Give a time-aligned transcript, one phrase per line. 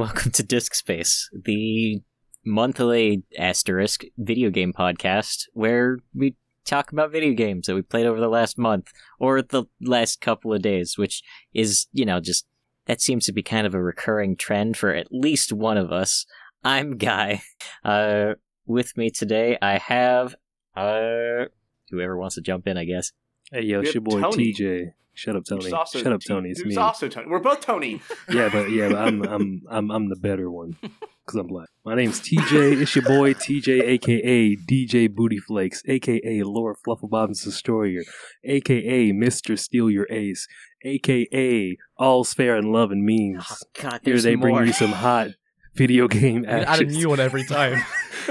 [0.00, 2.00] welcome to Disc Space, the
[2.42, 8.18] monthly asterisk video game podcast where we talk about video games that we played over
[8.18, 12.46] the last month or the last couple of days, which is, you know, just
[12.86, 16.24] that seems to be kind of a recurring trend for at least one of us.
[16.64, 17.42] I'm Guy.
[17.84, 20.34] Uh, with me today, I have
[20.74, 21.44] uh,
[21.90, 23.12] whoever wants to jump in, I guess.
[23.52, 24.54] Hey yo, We it's your boy Tony.
[24.54, 24.92] TJ.
[25.20, 25.70] Shut up, Tony.
[25.70, 26.48] Also Shut up, T- Tony.
[26.48, 26.74] It's me.
[26.76, 27.26] also Tony.
[27.28, 28.00] We're both Tony.
[28.32, 31.68] Yeah, but yeah, but I'm I'm I'm I'm the better one because I'm black.
[31.84, 32.80] My name's TJ.
[32.80, 38.00] It's your boy TJ, aka DJ Booty Flakes, aka Lord Flufflebottom's Destroyer,
[38.44, 40.48] aka Mister Steal Your Ace,
[40.84, 43.44] aka All's Fair in Love and Memes.
[43.50, 45.28] Oh, God, Here there's they bring you some hot
[45.74, 47.82] video game You add a new one every time.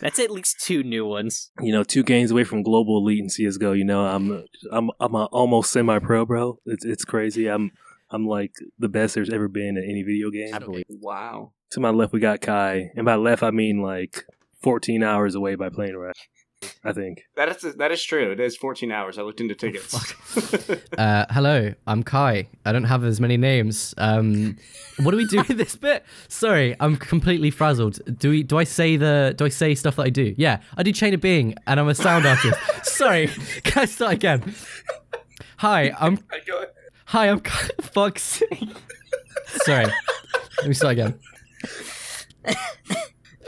[0.00, 1.50] That's at least two new ones.
[1.60, 3.72] You know, two games away from global elite in CS:GO.
[3.72, 6.58] You know, I'm I'm I'm a almost semi-pro, bro.
[6.66, 7.48] It's it's crazy.
[7.48, 7.72] I'm
[8.10, 10.54] I'm like the best there's ever been in any video game.
[10.54, 10.84] I believe.
[10.88, 11.52] wow.
[11.70, 14.26] To my left, we got Cai, and by left, I mean like
[14.62, 16.12] 14 hours away by plane ride.
[16.84, 17.24] I think.
[17.36, 18.32] That is that is true.
[18.32, 19.18] It is 14 hours.
[19.18, 20.14] I looked into tickets.
[20.98, 22.46] Uh, hello, I'm Cai.
[22.64, 23.94] I don't have as many names.
[23.98, 24.56] Um,
[25.00, 26.04] what do we do with this bit?
[26.28, 27.98] Sorry, I'm completely frazzled.
[28.18, 28.42] Do we?
[28.42, 29.34] Do I say the?
[29.36, 30.34] Do I say stuff that I do?
[30.36, 32.58] Yeah, I do Chain of Being, and I'm a sound artist.
[32.84, 33.28] Sorry,
[33.64, 34.54] can I start again?
[35.58, 36.18] Hi, I'm.
[37.06, 37.40] Hi, I'm.
[37.40, 38.68] Cai- Fuck's sake.
[39.46, 39.86] Sorry.
[40.58, 41.18] Let me start again.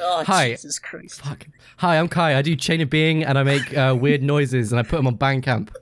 [0.07, 0.51] Oh, Hi.
[0.51, 1.23] Jesus Christ.
[1.23, 1.47] Fuck.
[1.79, 2.37] Hi, I'm Cai.
[2.37, 5.07] I do Chain of Being, and I make uh, weird noises, and I put them
[5.07, 5.75] on Bandcamp.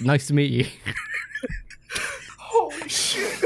[0.00, 0.66] Nice to meet you.
[2.38, 3.44] Holy shit.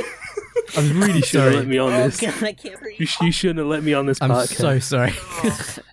[0.77, 1.67] I'm really You shouldn't let sorry.
[1.67, 2.21] me on Oh, this.
[2.21, 3.01] God, I can't breathe.
[3.01, 4.55] You, sh- you shouldn't have let me on this I'm podcast.
[4.57, 5.13] so sorry.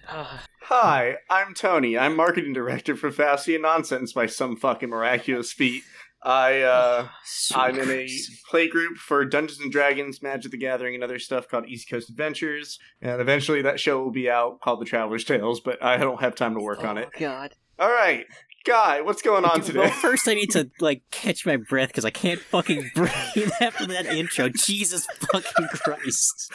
[0.70, 1.98] Hi, I'm Tony.
[1.98, 5.84] I'm marketing director for Faustian Nonsense by some fucking miraculous feat.
[6.24, 7.08] I uh
[7.56, 8.08] I'm in a
[8.50, 12.10] play group for Dungeons and Dragons, Magic the Gathering, and other stuff called East Coast
[12.10, 12.80] Adventures.
[13.02, 16.36] And eventually that show will be out called The Traveler's Tales, but I don't have
[16.36, 17.10] time to work on it.
[17.16, 17.56] Oh, God.
[17.80, 18.26] All right.
[18.66, 19.90] Guy, what's going on Well, today?
[19.92, 24.08] first I need to like catch my breath because I can't fucking breathe after that
[24.08, 24.50] intro.
[24.50, 26.52] Jesus fucking Christ!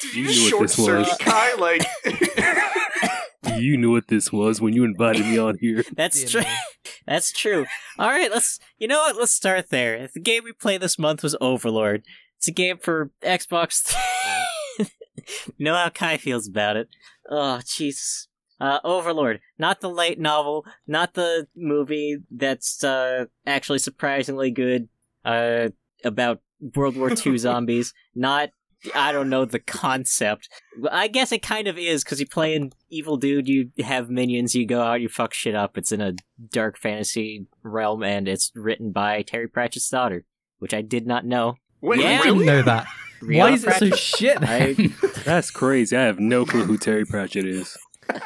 [0.00, 0.86] Did You you, knew what short this was.
[1.08, 1.54] circuit Cai?
[1.54, 1.86] Like,
[3.62, 5.84] You knew what this was when you invited me on here.
[5.96, 6.42] That's true.
[7.06, 7.66] That's true.
[7.98, 8.58] All right, let's.
[8.78, 9.16] You know what?
[9.16, 10.08] Let's start there.
[10.12, 12.02] The game we played this month was Overlord.
[12.38, 13.94] It's a game for Xbox.
[14.78, 14.86] you
[15.64, 16.88] know how Cai feels about it.
[17.30, 18.28] Oh, Jesus.
[18.60, 24.88] Uh, Overlord, not the light novel, not the movie that's uh, actually surprisingly good
[25.24, 25.70] uh,
[26.04, 26.40] about
[26.76, 28.50] World War II zombies, not
[28.94, 30.48] I don't know the concept.
[30.90, 34.54] I guess it kind of is because you play an evil dude, you have minions,
[34.54, 35.78] you go out, you fuck shit up.
[35.78, 36.14] It's in a
[36.50, 40.24] dark fantasy realm, and it's written by Terry Pratchett's daughter,
[40.58, 41.54] which I did not know.
[41.80, 42.20] wait, Yeah.
[42.20, 42.86] I didn't know that.
[43.20, 44.74] Why Rhianna is it so shit I-
[45.24, 45.96] That's crazy.
[45.96, 47.76] I have no clue who Terry Pratchett is.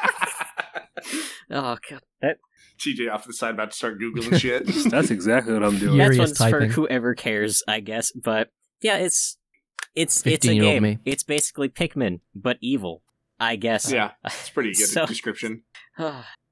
[1.49, 2.37] Oh god, that,
[2.79, 4.65] TJ off to the side about to start googling shit.
[4.91, 5.95] That's exactly what I'm doing.
[5.97, 6.09] Yeah.
[6.09, 8.11] that's Furious one's for whoever cares, I guess.
[8.11, 8.49] But
[8.81, 9.37] yeah, it's
[9.95, 10.83] it's it's a game.
[10.83, 10.99] me.
[11.05, 13.03] It's basically Pikmin, but evil.
[13.39, 13.91] I guess.
[13.91, 15.63] yeah, it's pretty good So- description.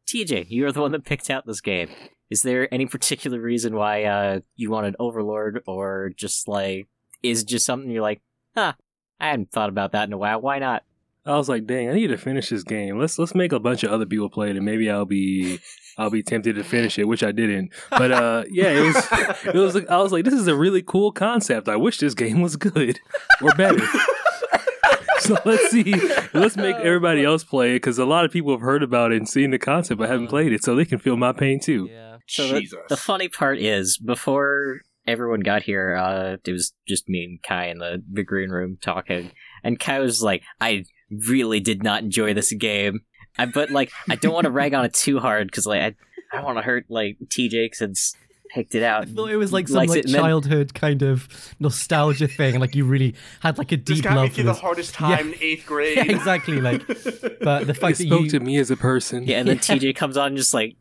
[0.08, 1.90] TJ, you're the one that picked out this game.
[2.30, 6.88] Is there any particular reason why uh, you wanted Overlord, or just like
[7.24, 8.22] is just something you're like,
[8.56, 8.74] huh?
[9.20, 10.42] I hadn't thought about that in a while.
[10.42, 10.84] Why not?
[11.26, 13.00] I was like, dang, I need to finish this game.
[13.00, 15.60] Let's let's make a bunch of other people play it, and maybe I'll be
[15.98, 17.72] I'll be tempted to finish it, which I didn't.
[17.90, 19.08] But uh, yeah, it was
[19.46, 19.76] it was.
[19.88, 21.68] I was like, this is a really cool concept.
[21.68, 23.00] I wish this game was good
[23.42, 23.84] or better.
[25.20, 25.96] so let's see.
[26.34, 29.18] Let's make everybody else play it because a lot of people have heard about it
[29.18, 31.88] and seen the concept, but haven't played it, so they can feel my pain too.
[31.90, 32.18] yeah.
[32.28, 32.80] So the, Jesus.
[32.90, 37.68] the funny part is, before everyone got here, uh, it was just me and Cai
[37.68, 39.32] in the, the green room talking,
[39.64, 40.86] and Cai was like, "I
[41.28, 43.02] really did not enjoy this game,"
[43.38, 46.38] I, but like, I don't want to rag on it too hard because like I,
[46.38, 48.16] I want to hurt like TJ since
[48.54, 49.04] picked it out.
[49.04, 51.28] I thought it was like some like it, and then- childhood kind of
[51.60, 54.54] nostalgia thing, like you really had like a deep got me love for through the
[54.54, 55.98] hardest time in eighth grade.
[56.06, 56.62] Yeah, exactly.
[56.62, 59.24] Like, but the It fact that spoke you, to me as a person.
[59.24, 60.76] Yeah, and then TJ comes on and just like,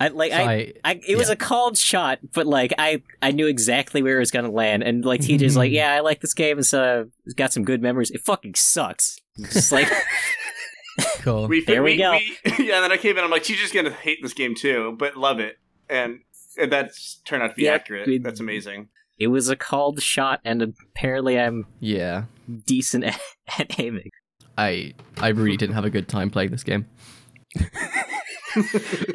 [0.00, 0.42] I like I.
[0.42, 1.34] I, I, it was Yeah.
[1.34, 5.04] a called shot, but like I, I knew exactly where it was gonna land, and
[5.04, 6.58] like TJ's like, yeah, I like this game.
[6.58, 8.10] It's uh, it's got some good memories.
[8.10, 9.18] It fucking sucks.
[9.52, 9.88] Just like,
[11.22, 11.46] cool.
[11.48, 12.12] we, There we go.
[12.12, 13.24] yeah, and then I came in.
[13.24, 16.20] I'm like, she's just gonna hate this game too, but love it, and, and
[16.66, 18.06] that's turned out to be Yeah, accurate.
[18.06, 18.88] we- That's amazing.
[19.18, 22.24] it was a called shot, and apparently I'm yeah,
[22.66, 23.20] decent at,
[23.58, 24.10] at aiming.
[24.56, 26.86] I I really didn't have a good time playing this game.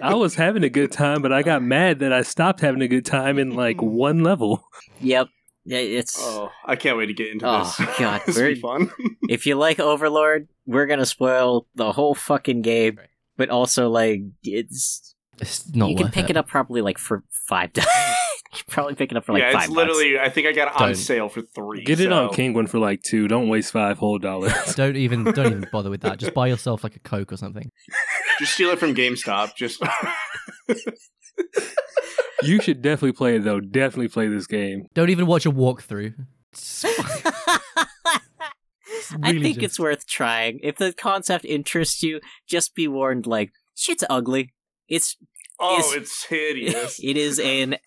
[0.01, 2.87] I was having a good time, but I got mad that I stopped having a
[2.87, 4.63] good time in like one level.
[5.01, 5.27] Yep.
[5.65, 7.75] Yeah, It's oh, I can't wait to get into this.
[7.79, 7.95] Oh, this.
[7.99, 8.91] God, this will be we're- fun.
[9.29, 12.99] if you like Overlord, we're gonna spoil the whole fucking game.
[13.35, 15.12] But also, like, it's
[15.43, 16.37] It's not you can pick it.
[16.37, 17.89] up probably like for five dollars.
[18.53, 19.77] you probably pick it up for like yeah, five it's bucks.
[19.77, 20.19] literally.
[20.19, 20.95] I think I got it on Don't.
[20.95, 21.83] sale for three.
[21.83, 23.27] Get it on so- Penguin for like two.
[23.27, 24.53] Don't waste five whole dollars.
[24.75, 26.19] Don't even don't even bother with that.
[26.19, 27.69] Just buy yourself like a Coke or something.
[28.39, 29.55] Just steal it from GameStop.
[29.55, 29.81] Just
[32.43, 33.59] you should definitely play it though.
[33.59, 34.87] Definitely play this game.
[34.93, 36.13] Don't even watch a walkthrough.
[36.51, 36.85] It's
[39.21, 40.59] I think just- it's worth trying.
[40.63, 43.25] If the concept interests you, just be warned.
[43.27, 44.53] Like, shit's ugly.
[44.87, 45.17] It's
[45.63, 46.99] oh, It's- it's hideous.
[47.03, 47.77] it is an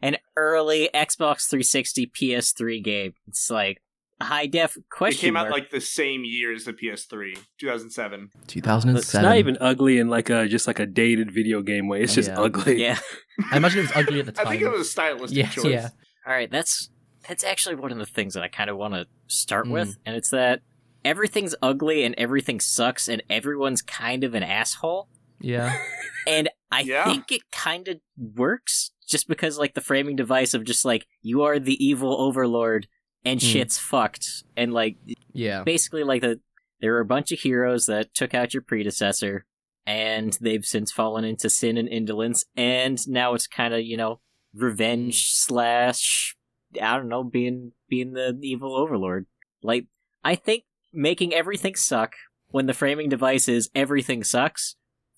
[0.00, 3.14] an early Xbox 360 PS3 game.
[3.26, 3.82] It's like
[4.20, 5.52] high def It question came out mark.
[5.52, 8.30] like the same year as the PS3, 2007.
[8.48, 8.96] 2007.
[8.98, 12.02] It's not even ugly in like a just like a dated video game way.
[12.02, 12.40] It's just Yeah.
[12.40, 12.80] ugly.
[12.82, 12.98] yeah.
[13.52, 14.46] I imagine it was ugly at the time.
[14.46, 15.64] I think it was a stylistic yeah, choice.
[15.66, 15.88] yeah.
[16.26, 16.90] All right, that's
[17.28, 19.70] that's actually one of the things that I kind of want to start Mm.
[19.72, 20.62] with, and it's that
[21.04, 25.08] everything's ugly and everything sucks and everyone's kind of an asshole,
[25.40, 25.78] Yeah.
[26.26, 27.04] and I Yeah.
[27.06, 31.42] think it kind of works just because like the framing device of just like you
[31.42, 32.86] are the evil overlord
[33.24, 33.52] and Mm.
[33.52, 34.96] shit's fucked, and like
[35.32, 35.62] Yeah.
[35.64, 36.40] basically like the
[36.80, 39.44] there are a bunch of heroes that took out your predecessor
[39.86, 44.20] and they've since fallen into sin and indolence and now it's kind of you know
[44.54, 46.36] revenge slash
[46.80, 49.26] i don't know being being the evil overlord
[49.62, 49.86] like
[50.24, 52.14] i think making everything suck
[52.48, 54.76] when the framing device is everything sucks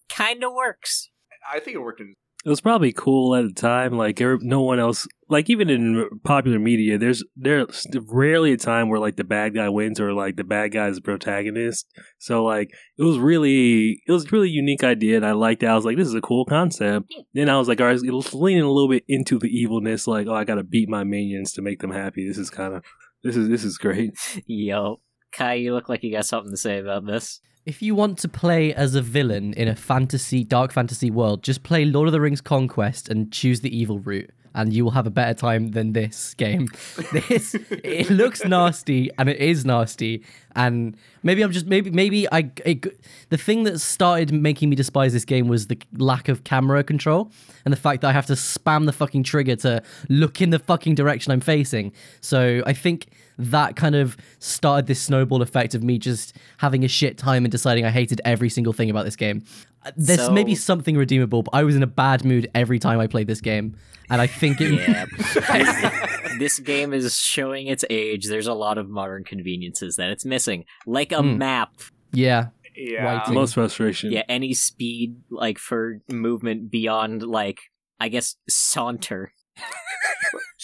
[0.08, 1.10] kind of works
[1.48, 2.14] I think it worked in.
[2.42, 3.98] It was probably cool at the time.
[3.98, 8.88] Like er- no one else, like even in popular media, there's there's rarely a time
[8.88, 11.86] where like the bad guy wins or like the bad guy is the protagonist.
[12.18, 15.66] So like it was really it was a really unique idea, and I liked it.
[15.66, 17.12] I was like, this is a cool concept.
[17.34, 20.06] Then I was like, all right, it was leaning a little bit into the evilness.
[20.06, 22.26] Like, oh, I got to beat my minions to make them happy.
[22.26, 22.82] This is kind of
[23.22, 24.14] this is this is great.
[24.46, 25.00] yo
[25.32, 28.28] cai you look like you got something to say about this If you want to
[28.28, 32.20] play as a villain in a fantasy, dark fantasy world, just play Lord of the
[32.20, 35.92] Rings Conquest and choose the evil route, and you will have a better time than
[35.92, 36.68] this game.
[37.12, 40.24] This it looks nasty, and it is nasty,
[40.56, 42.98] and maybe I'm just maybe maybe I it,
[43.28, 47.30] the thing that started making me despise this game was the lack of camera control
[47.66, 50.58] and the fact that I have to spam the fucking trigger to look in the
[50.58, 51.92] fucking direction I'm facing.
[52.22, 53.08] So I think
[53.40, 57.50] that kind of started this snowball effect of me just having a shit time and
[57.52, 59.42] deciding I hated every single thing about this game.
[59.96, 63.06] There's So- maybe something redeemable, but I was in a bad mood every time I
[63.06, 63.76] played this game,
[64.10, 64.72] and I think it.
[64.72, 65.06] Yeah.
[65.16, 65.92] this,
[66.38, 68.26] this game is showing its age.
[68.26, 71.38] There's a lot of modern conveniences that it's missing, like a Mm.
[71.38, 71.70] map.
[72.12, 73.04] yeah, Yeah.
[73.04, 73.28] Right.
[73.30, 74.12] Most frustration.
[74.12, 77.58] Yeah, any speed like for movement beyond like
[77.98, 79.32] I guess saunter.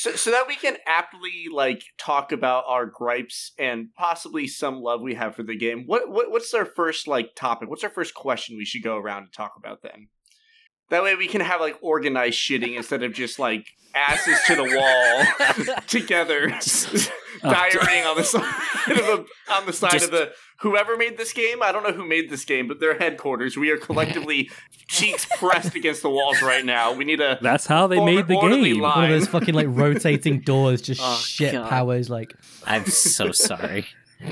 [0.06, 5.00] So, so that we can aptly like talk about our gripes and possibly some love
[5.00, 5.82] we have for the game.
[5.86, 7.68] What, what what's our first like topic?
[7.68, 10.06] What's our first question we should go around and talk about then?
[10.90, 13.66] That way we can have like organized shitting instead of just like
[13.96, 16.50] asses to the wall together,
[17.40, 18.42] diarrheaing on the side
[18.90, 21.62] of the on the side Just- of the whoever made this game.
[21.62, 23.56] I don't know who made this game, but their headquarters.
[23.56, 24.50] We are collectively
[24.88, 26.92] cheeks pressed against the walls right now.
[26.94, 28.80] We need a That's how they Form made the game.
[28.80, 28.94] line.
[28.96, 31.68] one of those fucking like rotating doors, just Oh, shit God.
[31.68, 32.08] powers.
[32.08, 32.32] Like,
[32.64, 33.86] I'm so sorry.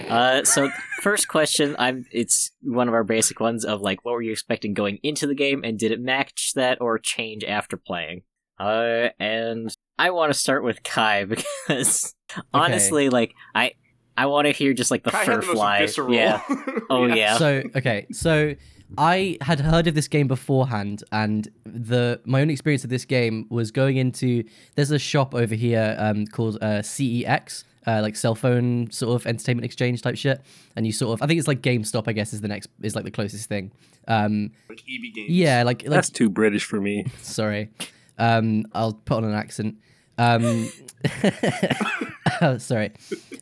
[0.08, 0.70] Uh, so
[1.02, 4.72] first question, I'm it's one of our basic ones of like, what were you expecting
[4.72, 8.22] going into the game, and did it match that or change after playing?
[8.58, 12.14] Uh, and I want to start with Cai because
[12.52, 13.72] honestly, like I,
[14.16, 15.78] I want to hear just like the Kai fur had the fly.
[15.80, 16.14] visceral.
[16.14, 16.40] Yeah.
[16.90, 17.38] Oh yeah.
[17.38, 18.54] so okay, so
[18.98, 23.46] I had heard of this game beforehand, and the my own experience of this game
[23.48, 24.44] was going into.
[24.74, 27.64] There's a shop over here um, called uh, CEX.
[27.86, 30.40] Uh, like cell phone sort of entertainment exchange type shit,
[30.74, 32.04] and you sort of I think it's like GameStop.
[32.06, 33.72] I guess is the next is like the closest thing.
[34.08, 35.30] Um, like EB games.
[35.30, 37.04] yeah, like like That's too British for me.
[37.20, 37.70] Sorry.
[38.18, 39.76] Um, I'll put on an accent.
[40.18, 40.70] Um,
[42.40, 42.92] oh, sorry.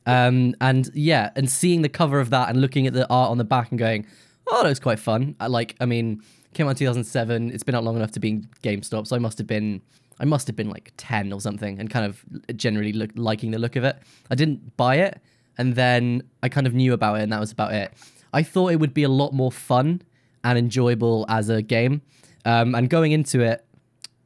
[0.06, 3.38] Um, and yeah, and seeing the cover of that and looking at the art on
[3.38, 4.06] the back and going,
[4.48, 5.36] oh, that was quite fun.
[5.40, 6.22] I like, I mean,
[6.54, 7.50] came out in 2007.
[7.50, 9.80] It's been out long enough to be in GameStop, so I must have been,
[10.18, 12.24] I must have been like 10 or something, and kind of
[12.56, 13.96] generally look, liking the look of it.
[14.30, 15.20] I didn't buy it,
[15.58, 17.92] and then I kind of knew about it, and that was about it.
[18.32, 20.02] I thought it would be a lot more fun
[20.44, 22.02] and enjoyable as a game.
[22.44, 23.64] Um, and going into it,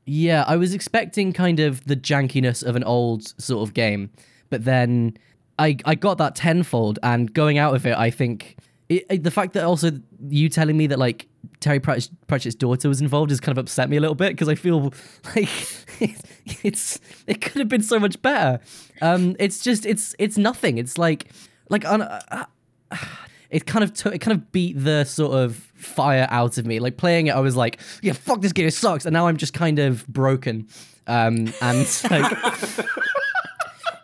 [0.06, 4.10] yeah, I was expecting kind of the jankiness of an old sort of game,
[4.50, 5.16] but then
[5.58, 8.56] I I got that tenfold, and going out of it, I think
[8.88, 9.90] it, it- the fact that also
[10.28, 11.26] you telling me that like
[11.60, 14.48] Terry Pratchett, Pratchett's daughter was involved has kind of upset me a little bit because
[14.48, 14.92] I feel
[15.36, 15.48] like
[16.62, 18.60] it's it could have been so much better.
[19.02, 20.78] Um, it's just it's it's nothing.
[20.78, 21.32] It's like
[21.68, 22.20] like uh,
[23.50, 26.78] it kind of took it kind of beat the sort of fire out of me.
[26.80, 29.36] Like playing it, I was like, yeah, fuck this game, it sucks, and now I'm
[29.36, 30.68] just kind of broken.
[31.06, 32.36] Um, and like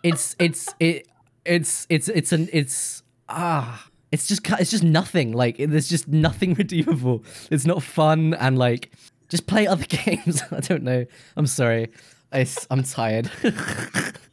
[0.03, 1.09] it's it's it
[1.45, 6.55] it's it's it's an it's ah it's just it's just nothing like there's just nothing
[6.59, 8.93] redeemable it's not fun and like
[9.29, 11.05] just play other games i don't know
[11.37, 11.89] i'm sorry
[12.33, 13.31] I, am tired.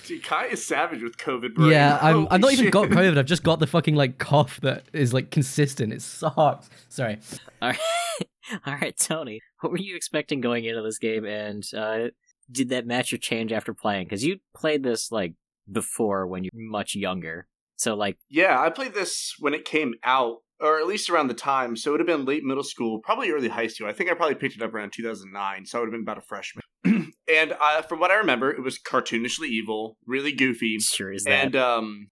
[0.10, 1.54] Dude, Cai is savage with COVID.
[1.54, 1.70] Brain.
[1.70, 2.28] Yeah, I'm.
[2.32, 2.62] I've not shit.
[2.62, 3.16] even got COVID.
[3.16, 5.94] I've just got the fucking like cough that is like consistent.
[5.94, 6.68] It sucks.
[6.89, 7.20] Sorry.
[7.62, 7.80] All right,
[8.66, 9.39] all right, Tony.
[9.62, 12.08] What were you expecting going into this game, and uh,
[12.51, 14.06] did that match your change after playing?
[14.06, 15.36] Because you played this like
[15.72, 17.46] before when you're much younger.
[17.75, 21.36] So like Yeah, I played this when it came out, or at least around the
[21.36, 21.75] time.
[21.75, 23.86] So it would have been late middle school, probably early high school.
[23.86, 26.18] I think I probably picked it up around 2009, so I would have been about
[26.18, 26.63] a freshman.
[26.86, 30.77] and uh, from what I remember, it was cartoonishly evil, really goofy.
[30.79, 31.45] Sure is that.
[31.45, 32.09] And um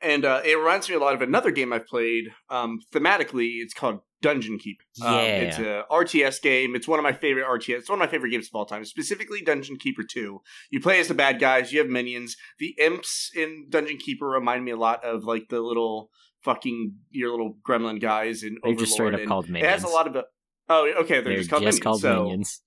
[0.00, 2.24] and uh, it reminds me a lot of another game I've played.
[2.50, 4.78] Um, thematically, it's called Dungeon Keep.
[4.96, 5.06] Yeah.
[5.08, 6.74] Um, it's a RTS game.
[6.76, 7.78] It's one of my favorite RTS.
[7.78, 8.84] It's one of my favorite games of all time.
[8.84, 10.40] Specifically, Dungeon Keeper Two.
[10.70, 11.72] You play as the bad guys.
[11.72, 12.36] You have minions.
[12.58, 16.10] The imps in Dungeon Keeper remind me a lot of like the little
[16.42, 18.78] fucking your little gremlin guys in They're Overlord.
[18.78, 19.72] just straight up and called It minions.
[19.72, 20.24] has a lot of.
[20.68, 21.14] Oh, okay.
[21.14, 21.80] They're, They're just called minions.
[21.80, 22.60] called so, minions.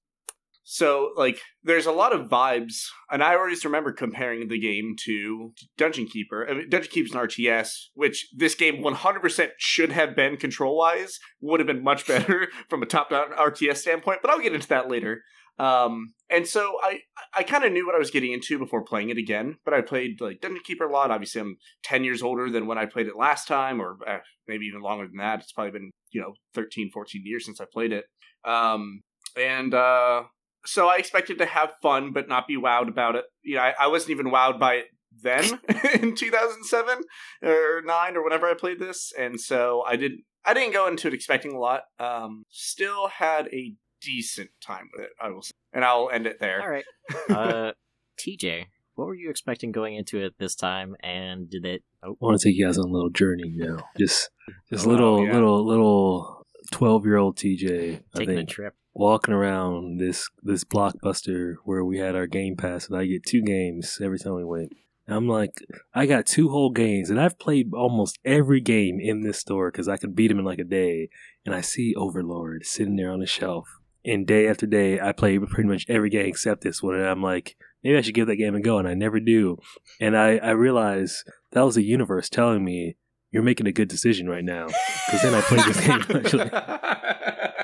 [0.69, 5.53] So, like, there's a lot of vibes, and I always remember comparing the game to
[5.77, 6.45] Dungeon Keeper.
[6.45, 11.19] I mean, Dungeon Keeper's an RTS, which this game 100% should have been control wise,
[11.39, 14.67] would have been much better from a top down RTS standpoint, but I'll get into
[14.67, 15.21] that later.
[15.57, 16.99] Um, and so I,
[17.33, 19.79] I kind of knew what I was getting into before playing it again, but I
[19.79, 21.11] played like Dungeon Keeper a lot.
[21.11, 24.17] Obviously, I'm 10 years older than when I played it last time, or uh,
[24.49, 25.39] maybe even longer than that.
[25.39, 28.03] It's probably been, you know, 13, 14 years since I played it.
[28.43, 29.03] Um,
[29.37, 30.23] and, uh,
[30.67, 33.25] so I expected to have fun, but not be wowed about it.
[33.43, 34.85] You know, I, I wasn't even wowed by it
[35.23, 35.43] then
[36.01, 37.03] in 2007
[37.43, 40.23] or nine or whenever I played this, and so I didn't.
[40.45, 41.81] I didn't go into it expecting a lot.
[41.99, 46.39] Um, still had a decent time with it, I will say, and I'll end it
[46.39, 46.61] there.
[46.61, 46.85] All right.
[47.29, 47.71] Uh,
[48.19, 51.83] TJ, what were you expecting going into it this time, and did it?
[52.03, 53.83] Oh, I want to take you guys on a little journey now.
[53.97, 54.29] Just,
[54.69, 55.33] just Oh, little, yeah.
[55.33, 58.01] little, little twelve-year-old TJ.
[58.15, 58.73] I taking a trip.
[58.97, 63.41] Walking around this this blockbuster where we had our game pass, and I get two
[63.43, 64.73] games every time we went.
[65.07, 65.63] I'm like,
[65.93, 69.87] I got two whole games, and I've played almost every game in this store because
[69.87, 71.09] I could beat them in like a day.
[71.45, 73.69] And I see Overlord sitting there on the shelf,
[74.03, 76.95] and day after day, I play pretty much every game except this one.
[76.95, 79.59] And I'm like, maybe I should give that game a go, and I never do.
[80.01, 82.97] And I I realize that was the universe telling me
[83.31, 84.65] you're making a good decision right now.
[85.05, 87.53] Because then I played this game actually.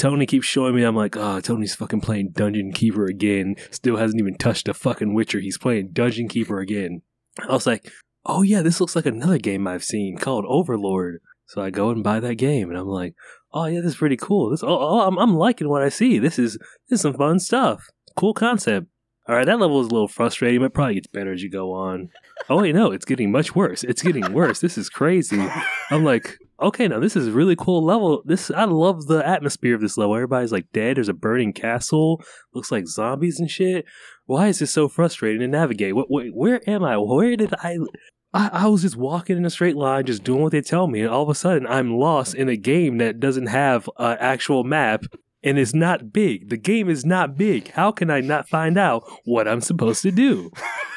[0.00, 0.82] Tony keeps showing me.
[0.82, 3.56] I'm like, oh, Tony's fucking playing Dungeon Keeper again.
[3.70, 5.40] Still hasn't even touched a fucking Witcher.
[5.40, 7.02] He's playing Dungeon Keeper again.
[7.46, 7.92] I was like,
[8.24, 11.20] oh yeah, this looks like another game I've seen called Overlord.
[11.44, 13.14] So I go and buy that game, and I'm like,
[13.52, 14.48] oh yeah, this is pretty cool.
[14.48, 16.18] This, oh, oh I'm, I'm liking what I see.
[16.18, 16.54] This is
[16.88, 17.84] this is some fun stuff.
[18.16, 18.86] Cool concept.
[19.28, 21.72] All right, that level is a little frustrating, but probably gets better as you go
[21.72, 22.08] on.
[22.48, 23.84] Oh wait, no, it's getting much worse.
[23.84, 24.60] It's getting worse.
[24.60, 25.46] This is crazy.
[25.90, 28.22] I'm like, okay, now this is a really cool level.
[28.24, 30.14] This I love the atmosphere of this level.
[30.14, 30.96] Everybody's like dead.
[30.96, 32.22] There's a burning castle.
[32.54, 33.84] Looks like zombies and shit.
[34.26, 35.94] Why is this so frustrating to navigate?
[35.96, 36.96] What, where am I?
[36.98, 37.78] Where did I,
[38.32, 38.48] I?
[38.52, 41.10] I was just walking in a straight line, just doing what they tell me, and
[41.10, 45.04] all of a sudden I'm lost in a game that doesn't have an actual map
[45.42, 46.50] and is not big.
[46.50, 47.70] The game is not big.
[47.72, 50.50] How can I not find out what I'm supposed to do?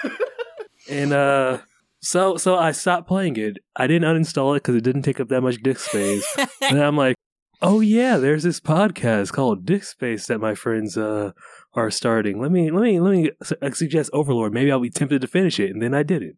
[0.90, 1.60] and uh
[2.04, 3.58] so so I stopped playing it.
[3.76, 6.26] I didn't uninstall it because it didn't take up that much disk space.
[6.62, 7.16] and I'm like,
[7.62, 11.32] oh yeah, there's this podcast called Disc Space that my friends uh
[11.74, 12.40] are starting.
[12.40, 13.32] Let me let me let me
[13.62, 14.54] uh, suggest Overlord.
[14.54, 16.38] Maybe I'll be tempted to finish it, and then I didn't.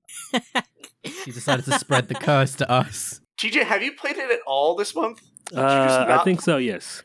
[1.04, 3.22] You decided to spread the curse to us.
[3.38, 5.22] TJ, have you played it at all this month?
[5.50, 6.58] Did you Uh, I think so.
[6.58, 7.04] Yes,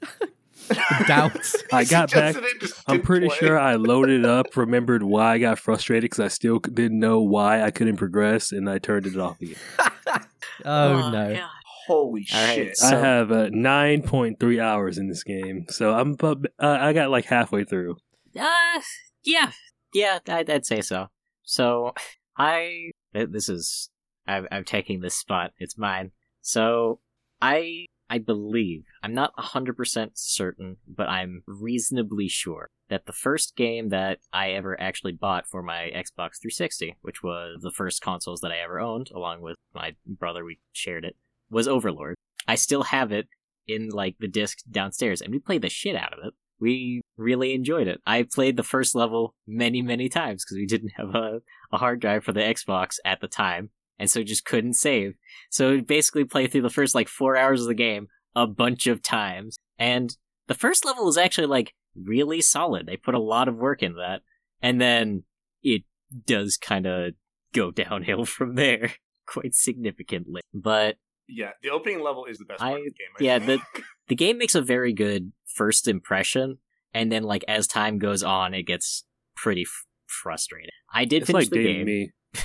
[1.07, 1.53] Doubt.
[1.73, 2.35] I got back.
[2.35, 3.37] suggested it, just I'm pretty play.
[3.39, 7.63] sure I loaded up, remembered why I got frustrated because I still didn't know why
[7.63, 9.57] I couldn't progress, and I turned it off again.
[10.65, 11.35] Oh, no.
[11.37, 11.49] God.
[11.87, 12.77] Holy All right, shit!
[12.77, 17.11] so- I have uh, 9.3 hours in this game, so I'm about, uh, I got
[17.11, 17.97] like halfway through.
[18.39, 18.81] Uh,
[19.25, 19.53] yeah,
[19.95, 21.07] yeah, I'd, I'd say so.
[21.43, 21.95] So,
[22.37, 23.91] I this is
[24.27, 25.53] I'm, I'm taking this spot.
[25.59, 26.13] It's mine.
[26.43, 27.01] So,
[27.41, 33.55] I I believe I'm not hundred percent certain, but I'm reasonably sure that the first
[33.57, 38.41] game that I ever actually bought for my Xbox 360, which was the first consoles
[38.41, 41.17] that I ever owned, along with my brother, we shared it,
[41.51, 42.17] was Overlord.
[42.49, 43.29] I still have it
[43.69, 46.35] in like the disc downstairs, and we played the shit out of it.
[46.59, 48.01] We really enjoyed it.
[48.05, 51.41] I played the first level many, many times because we didn't have a,
[51.73, 55.15] a hard drive for the Xbox at the time, and so just couldn't save.
[55.51, 58.89] So we basically played through the first like four hours of the game a bunch
[58.89, 60.17] of times, and
[60.49, 62.87] the first level was actually like really solid.
[62.87, 64.23] They put a lot of work in that,
[64.63, 65.25] and then
[65.63, 65.83] it
[66.27, 67.13] does kind of
[67.53, 68.93] go downhill from there
[69.27, 70.41] quite significantly.
[70.55, 70.97] But
[71.29, 73.15] Yeah, the opening level is the best part I- of the game.
[73.21, 73.63] I yeah, think.
[74.09, 76.59] the game makes a very good first impression,
[76.95, 79.05] and then like as time goes on, it gets
[79.37, 80.71] pretty f- frustrating.
[80.93, 81.87] I did It's finish like the game.
[81.87, 82.11] me.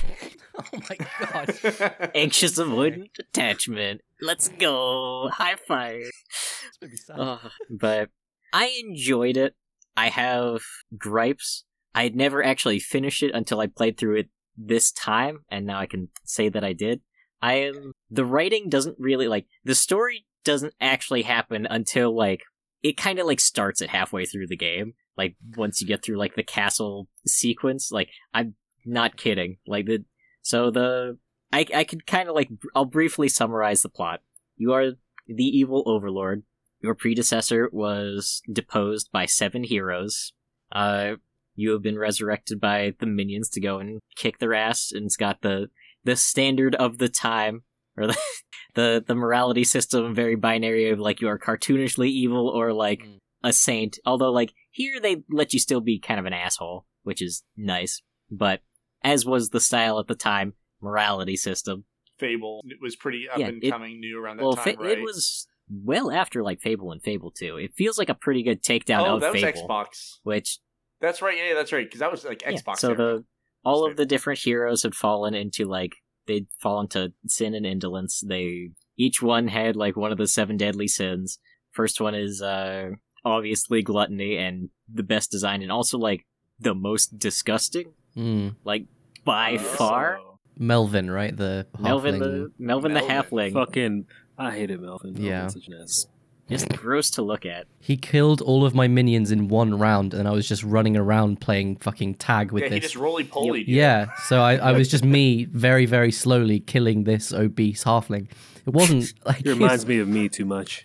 [0.72, 2.10] oh my god.
[2.14, 4.00] Anxious avoidant attachment.
[4.20, 5.28] Let's go.
[5.32, 6.00] High five.
[6.00, 7.18] This made me sad.
[7.18, 8.10] Ugh, but
[8.52, 9.54] I enjoyed it.
[9.96, 10.60] I have
[10.96, 11.64] gripes.
[11.94, 15.78] I had never actually finished it until I played through it this time, and now
[15.78, 17.00] I can say that I did.
[17.42, 22.40] I am the writing doesn't really like the story doesn't actually happen until like
[22.82, 24.94] it kind of like starts at halfway through the game.
[25.16, 29.58] Like once you get through like the castle sequence, like I'm not kidding.
[29.66, 30.04] Like the
[30.46, 31.18] so the
[31.52, 34.20] I I could kind of like I'll briefly summarize the plot.
[34.56, 34.92] You are
[35.26, 36.44] the evil overlord.
[36.80, 40.32] Your predecessor was deposed by seven heroes.
[40.70, 41.14] Uh,
[41.56, 45.16] you have been resurrected by the minions to go and kick their ass, and it's
[45.16, 45.68] got the
[46.04, 47.62] the standard of the time,
[47.96, 48.16] or the
[48.74, 53.18] the, the morality system very binary of like you are cartoonishly evil or like Mm.
[53.42, 53.98] a saint.
[54.06, 58.02] Although like here they let you still be kind of an asshole, which is nice.
[58.30, 58.60] But
[59.06, 61.84] as was the style at the time, morality system.
[62.18, 64.82] Fable it was pretty up Yeah, and it- coming new around that well, time, fa-
[64.82, 64.98] right?
[64.98, 67.56] it was well after like Fable and Fable 2.
[67.58, 69.86] It feels like a pretty good takedown oh, of that was Fable, Xbox.
[70.22, 70.58] which
[71.00, 71.36] That's right.
[71.36, 71.86] Yeah, that's right.
[71.86, 72.78] Because that was like yeah, Xbox.
[72.78, 72.96] so era.
[72.96, 73.24] the
[73.64, 73.96] all of Stable.
[73.96, 75.92] the different heroes had fallen into like
[76.26, 78.22] they'd fallen to sin and indolence.
[78.26, 81.38] They each one had like one of the seven deadly sins.
[81.72, 82.90] First one is uh
[83.26, 86.24] obviously gluttony and the best design and also like
[86.58, 88.54] the most disgusting Mm.
[88.64, 88.86] like
[89.26, 89.58] by Oh.
[89.58, 90.20] far.
[90.58, 91.36] Melvin, right?
[91.36, 93.52] The Melvin the Melvin, the halfling.
[93.52, 94.06] Fucking,
[94.38, 95.10] I hated Melvin.
[95.12, 95.46] Melvin's Yeah.
[95.48, 96.12] such an asshole.
[96.48, 97.66] Just gross to look at.
[97.80, 101.40] He killed all of my minions in one round, and I was just running around
[101.40, 102.92] playing fucking tag with yeah, he this.
[102.92, 103.64] just roly poly.
[103.66, 108.28] Yeah, so I, I was just me very, very slowly killing this obese halfling.
[108.64, 110.84] It wasn't like It reminds me of me too much.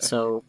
[0.00, 0.44] so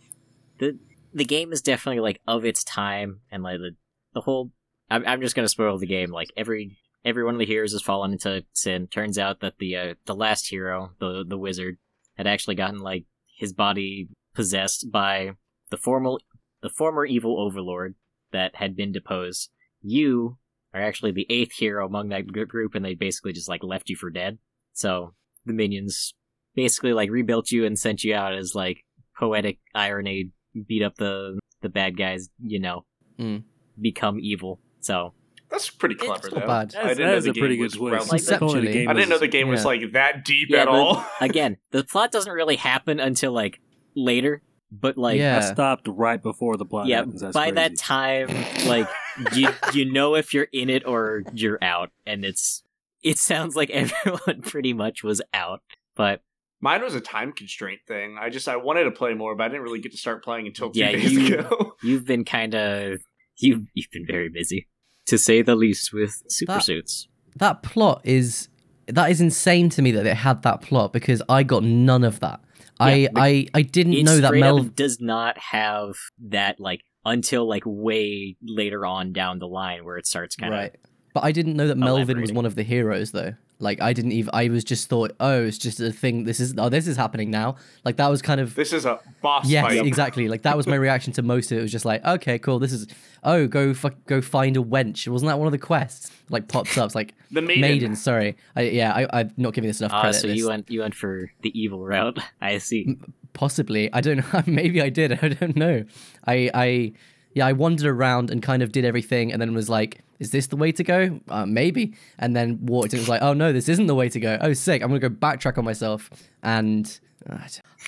[0.59, 0.77] the
[1.13, 3.75] the game is definitely like of its time and like the
[4.13, 4.51] the whole
[4.89, 6.11] I'm, I'm just gonna spoil the game.
[6.11, 8.87] Like every every one of the heroes has fallen into sin.
[8.87, 11.77] Turns out that the uh, the last hero the the wizard
[12.17, 13.05] had actually gotten like
[13.37, 15.31] his body possessed by
[15.69, 16.19] the formal
[16.61, 17.95] the former evil overlord
[18.31, 19.49] that had been deposed.
[19.81, 20.37] You
[20.73, 23.95] are actually the eighth hero among that group and they basically just like left you
[23.95, 24.37] for dead.
[24.73, 25.13] So
[25.45, 26.13] the minions
[26.55, 28.85] basically like rebuilt you and sent you out as like
[29.17, 30.31] poetic irony
[30.67, 32.85] beat up the the bad guys you know
[33.19, 33.43] Mm.
[33.79, 35.13] become evil so
[35.49, 36.39] That's pretty clever, It's though.
[36.47, 36.71] bad.
[36.71, 38.11] That's, I didn't that know is the a pretty game good was twist.
[38.11, 38.73] Like that- Calling it a Conceptually.
[38.73, 39.67] game I didn't know the game was yeah.
[39.67, 41.05] like that deep Yeah, at all.
[41.21, 43.59] again the plot doesn't really happen until like
[43.95, 44.41] later
[44.71, 45.37] but like Yeah.
[45.37, 47.21] I stopped right before the plot yeah happens.
[47.21, 47.55] By crazy.
[47.55, 48.27] that time
[48.67, 48.87] like
[49.35, 52.63] you you know if you're in it or you're out and it's
[53.03, 55.61] it sounds like everyone pretty much was out
[55.95, 56.21] but
[56.61, 58.15] Mine was a time constraint thing.
[58.17, 60.47] I just I wanted to play more, but I didn't really get to start playing
[60.47, 61.73] until two Yeah, days you- ago.
[61.83, 63.01] you've been kind of
[63.37, 64.69] you've you've been very busy
[65.07, 68.47] to say the least with super That- suits that plot is
[68.87, 72.19] that is insane to me that it had that plot because I got none of
[72.19, 72.41] that.
[72.79, 74.59] I, Yeah, the- I I didn't know that Mel.
[74.63, 75.95] does not have
[76.29, 80.59] that like until like way later on down the line where it starts kind of
[80.59, 80.75] Right.
[81.13, 83.33] But I didn't know that Melvin was one of the heroes though.
[83.63, 86.25] Like I didn't even I was just thought, oh, it's just a thing.
[86.25, 87.55] This is oh this is happening now.
[87.83, 89.85] Like that was kind of This is a boss Yes, fight.
[89.85, 90.27] exactly.
[90.27, 91.59] Like that was my reaction to most of it.
[91.59, 92.59] It was just like, okay, cool.
[92.59, 92.87] This is
[93.23, 95.07] oh, go fuck, go find a wench.
[95.07, 96.11] Wasn't that one of the quests?
[96.29, 96.85] Like pops up.
[96.87, 97.61] It's like The maiden.
[97.61, 97.95] maiden.
[97.95, 100.19] Sorry, I, yeah, I, I'm not giving this enough Ah, credit.
[100.19, 102.19] so you went you went for the evil route.
[102.41, 102.97] I see.
[103.33, 103.91] possibly.
[103.93, 104.43] I don't know.
[104.45, 105.11] Maybe I did.
[105.23, 105.85] I don't know.
[106.27, 106.93] I I
[107.35, 110.47] yeah, I wandered around and kind of did everything, and then was like, "Is this
[110.47, 111.19] the way to go?
[111.27, 114.19] Uh, maybe." And then walked and was like, "Oh no, this isn't the way to
[114.19, 114.37] go.
[114.41, 114.81] Oh, sick!
[114.81, 116.09] I'm gonna go backtrack on myself."
[116.41, 117.37] And uh,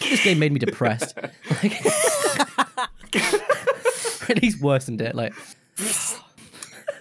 [0.02, 1.17] this game made me depressed.
[1.63, 1.86] Like,
[4.30, 5.15] at least worsened it.
[5.15, 5.34] Like,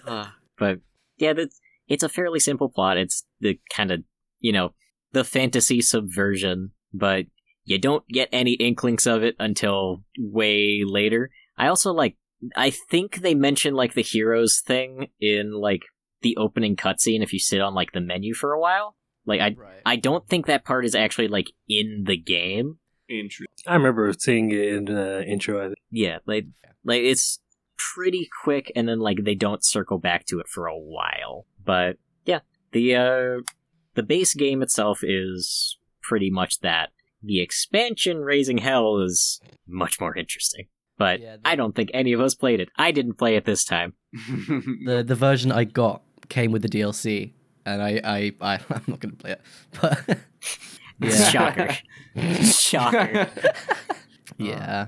[0.07, 0.79] Ah, but
[1.17, 2.97] yeah, that's it's a fairly simple plot.
[2.97, 4.03] It's the kind of
[4.39, 4.73] you know
[5.11, 7.25] the fantasy subversion, but
[7.63, 11.29] you don't get any inklings of it until way later.
[11.57, 12.15] I also like.
[12.55, 15.83] I think they mention like the heroes thing in like
[16.21, 18.95] the opening cutscene if you sit on like the menu for a while.
[19.25, 19.55] Like I
[19.85, 22.79] I don't think that part is actually like in the game.
[23.09, 23.47] Interesting.
[23.67, 25.59] I remember seeing it in the intro.
[25.59, 25.77] I think.
[25.91, 26.45] Yeah, like
[26.83, 27.39] like it's
[27.77, 31.45] pretty quick, and then like they don't circle back to it for a while.
[31.63, 32.39] But yeah,
[32.71, 33.41] the uh
[33.95, 36.89] the base game itself is pretty much that.
[37.23, 40.67] The expansion, Raising Hell, is much more interesting.
[40.97, 42.69] But Yeah, the- I don't think any of us played it.
[42.77, 43.93] I didn't play it this time.
[44.85, 47.33] The the version I got came with the DLC,
[47.65, 49.41] and I I, I I'm not gonna play it,
[49.81, 50.19] but
[50.99, 51.77] yeah, Shocker.
[52.43, 53.27] Shocker.
[54.37, 54.87] yeah.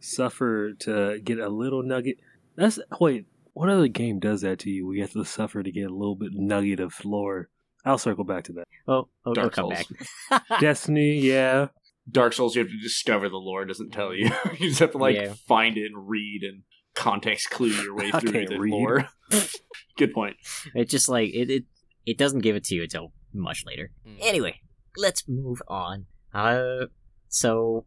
[0.00, 2.18] Suffer to get a little nugget.
[2.56, 3.26] That's wait.
[3.54, 4.86] What other game does that to you?
[4.86, 7.48] We have to suffer to get a little bit nugget of lore.
[7.86, 8.68] I'll circle back to that.
[8.86, 9.86] Oh, oh, Dark come Souls.
[10.30, 10.60] back.
[10.60, 11.68] Destiny, yeah.
[12.10, 13.62] Dark Souls, you have to discover the lore.
[13.62, 14.30] It doesn't tell you.
[14.58, 15.34] you just have to like Yeah.
[15.48, 16.62] find it and read and
[16.94, 18.70] context clue your way through can't the read.
[18.72, 19.08] lore.
[19.98, 20.36] Good point.
[20.74, 21.64] It just like it, it
[22.06, 23.90] it doesn't give it to you until much later.
[24.20, 24.60] Anyway,
[24.96, 26.06] let's move on.
[26.32, 26.86] Uh
[27.28, 27.86] so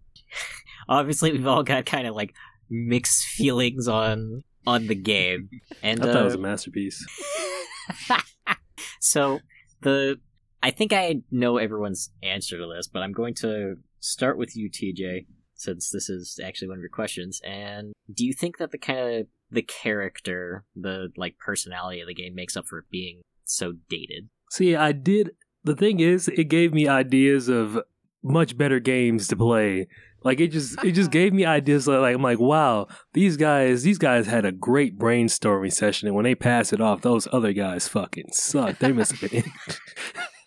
[0.89, 2.33] obviously we've all got kind of like
[2.69, 5.49] mixed feelings on on the game.
[5.81, 7.05] And I thought it was uh, a masterpiece.
[8.99, 9.39] so
[9.81, 10.19] the
[10.61, 14.69] I think I know everyone's answer to this, but I'm going to start with you,
[14.69, 17.41] TJ, since this is actually one of your questions.
[17.43, 22.13] And do you think that the kind of the character, the like personality of the
[22.13, 24.29] game makes up for it being so dated?
[24.51, 25.31] See, I did.
[25.63, 27.79] The thing is, it gave me ideas of
[28.23, 29.87] much better games to play.
[30.23, 31.87] Like it just, it just gave me ideas.
[31.87, 36.15] Like, like I'm like, wow, these guys, these guys had a great brainstorming session, and
[36.15, 38.79] when they pass it off, those other guys fucking suck.
[38.79, 39.43] They must have been.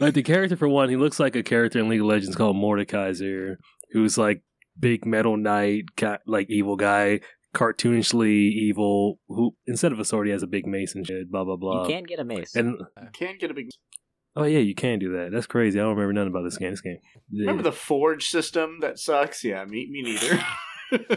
[0.00, 2.56] like the character for one, he looks like a character in League of Legends called
[2.56, 3.56] Mordekaiser,
[3.92, 4.42] who's like
[4.78, 5.84] big metal knight,
[6.26, 7.20] like evil guy,
[7.54, 9.18] cartoonishly evil.
[9.28, 11.30] Who instead of a sword, he has a big mace and shit.
[11.30, 11.82] Blah blah blah.
[11.82, 12.54] you can get a mace.
[12.54, 12.76] and
[13.12, 13.70] Can't get a big.
[14.34, 15.30] Oh yeah, you can do that.
[15.32, 15.78] That's crazy.
[15.78, 16.70] I don't remember nothing about this game.
[16.70, 16.98] This game.
[17.32, 19.42] Remember the forge system that sucks?
[19.42, 20.44] Yeah, me, me neither.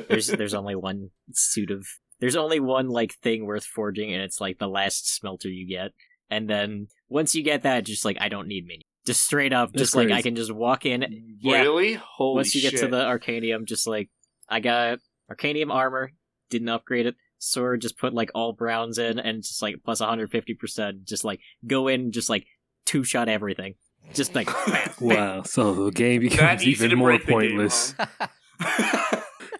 [0.08, 1.86] there's there's only one suit of
[2.20, 5.92] there's only one like thing worth forging, and it's like the last smelter you get.
[6.30, 8.84] And then once you get that, just like I don't need minions.
[9.06, 11.38] Just straight up, That's just like I can just walk in.
[11.40, 11.62] Yeah.
[11.62, 11.94] Really?
[11.94, 12.72] Holy once you shit!
[12.72, 14.10] get to the Arcanium, just like
[14.48, 15.00] I got
[15.32, 16.12] Arcanium armor,
[16.50, 17.16] didn't upgrade it.
[17.40, 21.06] Sword, just put like all browns in, and just like plus 150 percent.
[21.06, 22.46] Just like go in, just like
[22.86, 23.76] two shot everything.
[24.14, 24.90] Just like bam, bam.
[25.02, 25.44] Wow.
[25.44, 27.96] So the game becomes easy even more break game, pointless.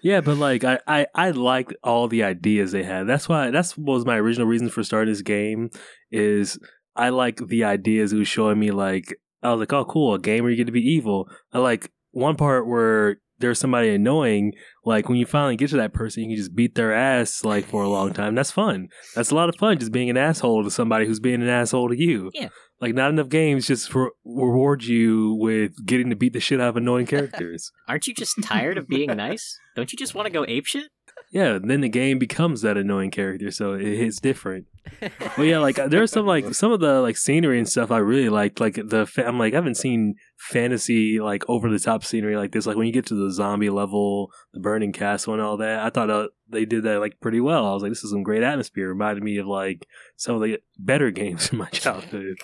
[0.02, 3.08] Yeah, but like I, I, I liked all the ideas they had.
[3.08, 5.70] That's why that's what was my original reason for starting this game.
[6.12, 6.60] Is
[6.96, 8.72] I like the ideas it was showing me.
[8.72, 11.30] Like I was like, oh, cool, a game where you get to be evil.
[11.54, 14.54] I like one part where there's somebody annoying.
[14.86, 17.66] Like when you finally get to that person, you can just beat their ass like
[17.66, 18.36] for a long time.
[18.36, 18.90] That's fun.
[19.16, 19.80] That's a lot of fun.
[19.80, 22.32] Just being an asshole to somebody who's being an asshole to you.
[22.34, 22.50] Yeah.
[22.82, 26.70] Like not enough games just for, reward you with getting to beat the shit out
[26.70, 27.72] of annoying characters.
[27.88, 29.60] Aren't you just tired of being nice?
[29.76, 30.88] Don't you just want to go ape shit?
[31.32, 34.66] Yeah, then the game becomes that annoying character, so it, it's different.
[35.38, 38.30] Well, yeah, like there's some like some of the like scenery and stuff I really
[38.30, 38.60] liked.
[38.60, 42.52] Like the fa- I'm like I haven't seen fantasy like over the top scenery like
[42.52, 42.66] this.
[42.66, 45.80] Like when you get to the zombie level, the burning castle, and all that.
[45.80, 47.66] I thought uh, they did that like pretty well.
[47.66, 48.90] I was like, this is some great atmosphere.
[48.90, 49.86] Reminded me of like
[50.18, 52.38] some of the better games in my childhood.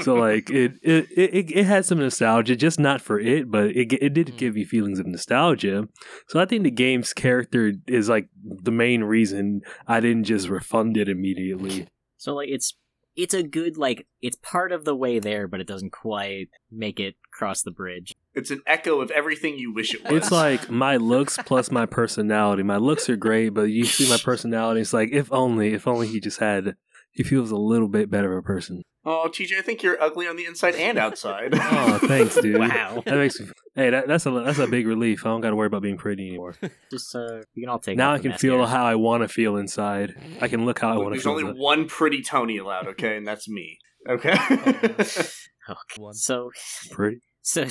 [0.00, 3.92] so like it it, it it had some nostalgia, just not for it, but it
[3.92, 5.88] it did give you feelings of nostalgia.
[6.28, 10.96] So I think the game's character is like the main reason I didn't just refund
[10.96, 11.88] it immediately.
[12.16, 12.74] So like it's
[13.16, 16.98] it's a good like it's part of the way there, but it doesn't quite make
[16.98, 18.14] it cross the bridge.
[18.34, 20.12] it's an echo of everything you wish it was.
[20.12, 22.62] It's like my looks plus my personality.
[22.62, 24.80] My looks are great, but you see my personality.
[24.80, 26.76] It's like if only, if only he just had,
[27.10, 28.82] he feels a little bit better of a person.
[29.04, 31.54] Oh, TJ, I think you're ugly on the inside and outside.
[31.60, 32.58] Oh, thanks, dude.
[32.58, 33.02] Wow.
[33.04, 33.48] That makes me.
[33.74, 35.24] Hey, that, that's a that's a big relief.
[35.24, 36.54] I don't got to worry about being pretty anymore.
[36.90, 38.78] Just uh we can all take now I can feel mascara.
[38.78, 40.14] how I want to feel inside.
[40.40, 41.32] I can look how I want to feel.
[41.34, 41.60] There's only inside.
[41.62, 43.78] one pretty Tony allowed, okay, and that's me.
[44.08, 44.34] Okay.
[45.68, 46.14] Oh, One.
[46.14, 46.50] So
[46.90, 47.20] Pretty.
[47.42, 47.66] so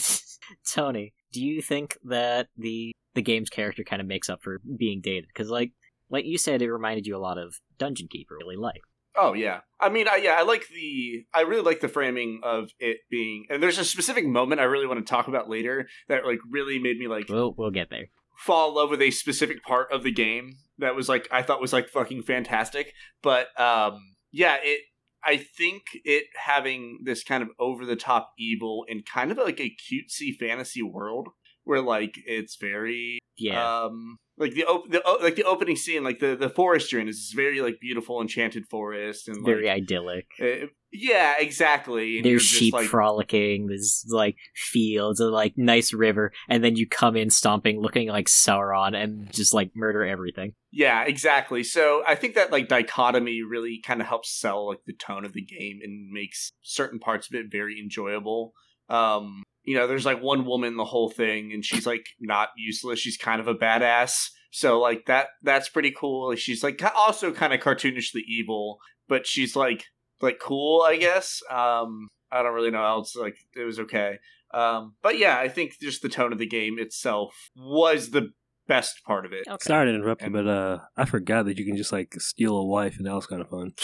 [0.74, 5.02] Tony, do you think that the the game's character kind of makes up for being
[5.02, 5.26] dated?
[5.28, 5.74] Because like
[6.10, 8.36] like you said, it reminded you a lot of Dungeon Keeper.
[8.40, 8.82] Really like.
[9.18, 12.70] Oh yeah, I mean, I, yeah, I like the, I really like the framing of
[12.80, 16.26] it being, and there's a specific moment I really want to talk about later that
[16.26, 18.06] like really made me like We'll we'll get there.
[18.38, 21.62] fall in love with a specific part of the game that was like I thought
[21.62, 22.94] was like fucking fantastic.
[23.22, 24.00] But um,
[24.32, 24.82] yeah, it,
[25.24, 29.60] I think it having this kind of over the top evil in kind of like
[29.60, 31.30] a cutesy fantasy world
[31.64, 33.84] where like it's very Yeah.
[33.84, 37.02] um like the op- the o- like the opening scene like the the forest you're
[37.02, 40.28] in is this very like beautiful enchanted forest and like, very idyllic.
[40.40, 42.18] it- Yeah, exactly.
[42.18, 43.68] And There's just sheep like, frolicking.
[43.68, 48.28] There's like fields, a like nice river, and then you come in stomping, looking like
[48.28, 50.54] Sauron, and just like murder everything.
[50.72, 51.64] Yeah, exactly.
[51.64, 55.32] So I think that like dichotomy really kind of helps sell like the tone of
[55.34, 58.54] the game and makes certain parts of it very enjoyable.
[58.90, 63.00] Um, you know, there's like one woman the whole thing, and she's like not useless.
[63.00, 64.30] She's kind of a badass.
[64.52, 66.36] So like that that's pretty cool.
[66.36, 69.86] She's like also kind of cartoonishly evil, but she's like
[70.22, 71.42] like cool, I guess.
[71.50, 73.16] Um, I don't really know how else.
[73.16, 74.20] Like it was okay.
[74.54, 78.32] Um, but yeah, I think just the tone of the game itself was the
[78.68, 79.46] best part of it.
[79.48, 79.58] Okay.
[79.62, 82.58] Sorry to interrupt you, And- but uh, I forgot that you can just like steal
[82.58, 83.74] a wife, and that was kind of fun.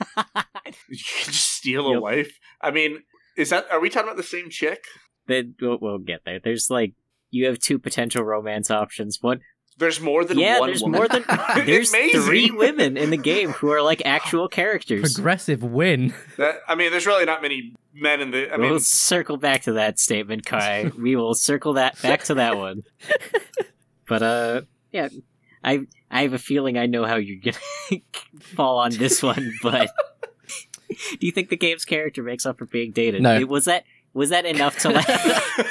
[0.88, 2.38] You can just steal a wife.
[2.60, 3.02] I mean,
[3.36, 4.84] is that are we talking about the same chick?
[5.26, 6.40] Then we'll, we'll get there.
[6.40, 6.92] There's like
[7.30, 9.18] you have two potential romance options.
[9.22, 9.40] One,
[9.78, 10.98] There's more than yeah, one there's woman.
[10.98, 11.24] more than
[11.66, 15.14] there's three women in the game who are like actual characters.
[15.14, 16.12] Progressive win.
[16.36, 18.52] That, I mean, there's really not many men in the.
[18.52, 20.90] I we'll circle back to that statement, Cai.
[20.98, 22.82] we will circle that back to that one.
[24.08, 25.08] But uh, yeah,
[25.64, 28.02] I I have a feeling I know how you're gonna
[28.40, 29.54] fall on this one.
[29.62, 29.88] But
[30.90, 33.22] do you think the game's character makes up for being dated?
[33.22, 33.38] No.
[33.38, 35.06] It- was that was that enough to like?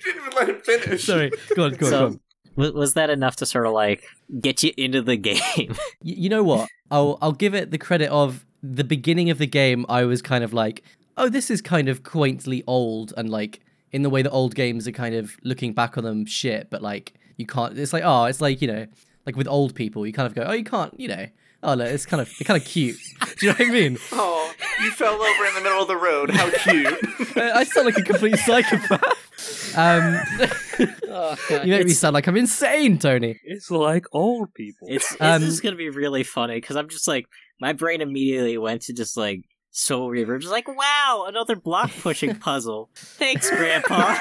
[0.00, 1.04] didn't even let him finish.
[1.04, 2.20] Sorry, go on, go on, So- go on.
[2.56, 4.04] was, was that enough to sort of like
[4.40, 5.38] get you into the game?
[5.58, 6.68] Y- you know what?
[6.90, 9.84] I'll I'll give it the credit of the beginning of the game.
[9.88, 10.82] I was kind of like,
[11.16, 13.60] oh, this is kind of quaintly old, and like
[13.92, 16.82] in the way that old games are kind of looking back on them shit, but
[16.82, 17.78] like you can't.
[17.78, 18.86] It's like oh, it's like you know,
[19.26, 21.26] like with old people, you kind of go, oh, you can't, you know.
[21.66, 22.96] Oh, no, it's kind of it's kind of cute.
[23.38, 23.98] Do you know what I mean?
[24.12, 24.52] Oh,
[24.82, 26.30] you fell over in the middle of the road.
[26.30, 27.36] How cute.
[27.36, 29.76] I I sound like a complete psychopath.
[29.76, 30.20] Um,
[31.08, 31.66] oh, God.
[31.66, 33.40] you make me sound like I'm insane, Tony.
[33.44, 34.86] It's like old people.
[34.90, 37.26] it's, Um, this is gonna be really funny because I'm just like
[37.60, 39.40] my brain immediately went to just like
[39.72, 42.90] Soul Reaver, just like wow, another block pushing puzzle.
[42.94, 44.16] Thanks, Grandpa.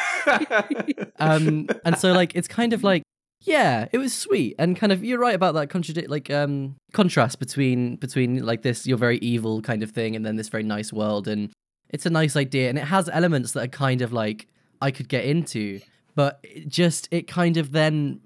[1.19, 3.03] um and so like it's kind of like
[3.45, 7.39] yeah it was sweet and kind of you're right about that contradict like um contrast
[7.39, 10.91] between between like this you're very evil kind of thing and then this very nice
[10.91, 11.51] world and
[11.89, 14.47] it's a nice idea and it has elements that are kind of like
[14.81, 15.79] i could get into
[16.15, 18.19] but it just it kind of then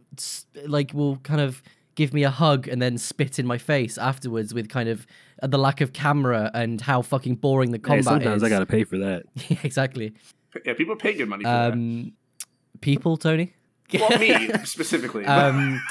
[0.66, 1.62] like will kind of
[1.96, 5.06] give me a hug and then spit in my face afterwards with kind of
[5.44, 8.50] uh, the lack of camera and how fucking boring the Hey, combat sometimes is I
[8.50, 9.24] gotta pay for that.
[9.50, 10.14] yeah, exactly
[10.66, 11.74] yeah, people pay good money for that.
[11.74, 12.14] um
[12.82, 13.54] people tony
[13.94, 15.26] Well, me specifically.
[15.26, 15.82] um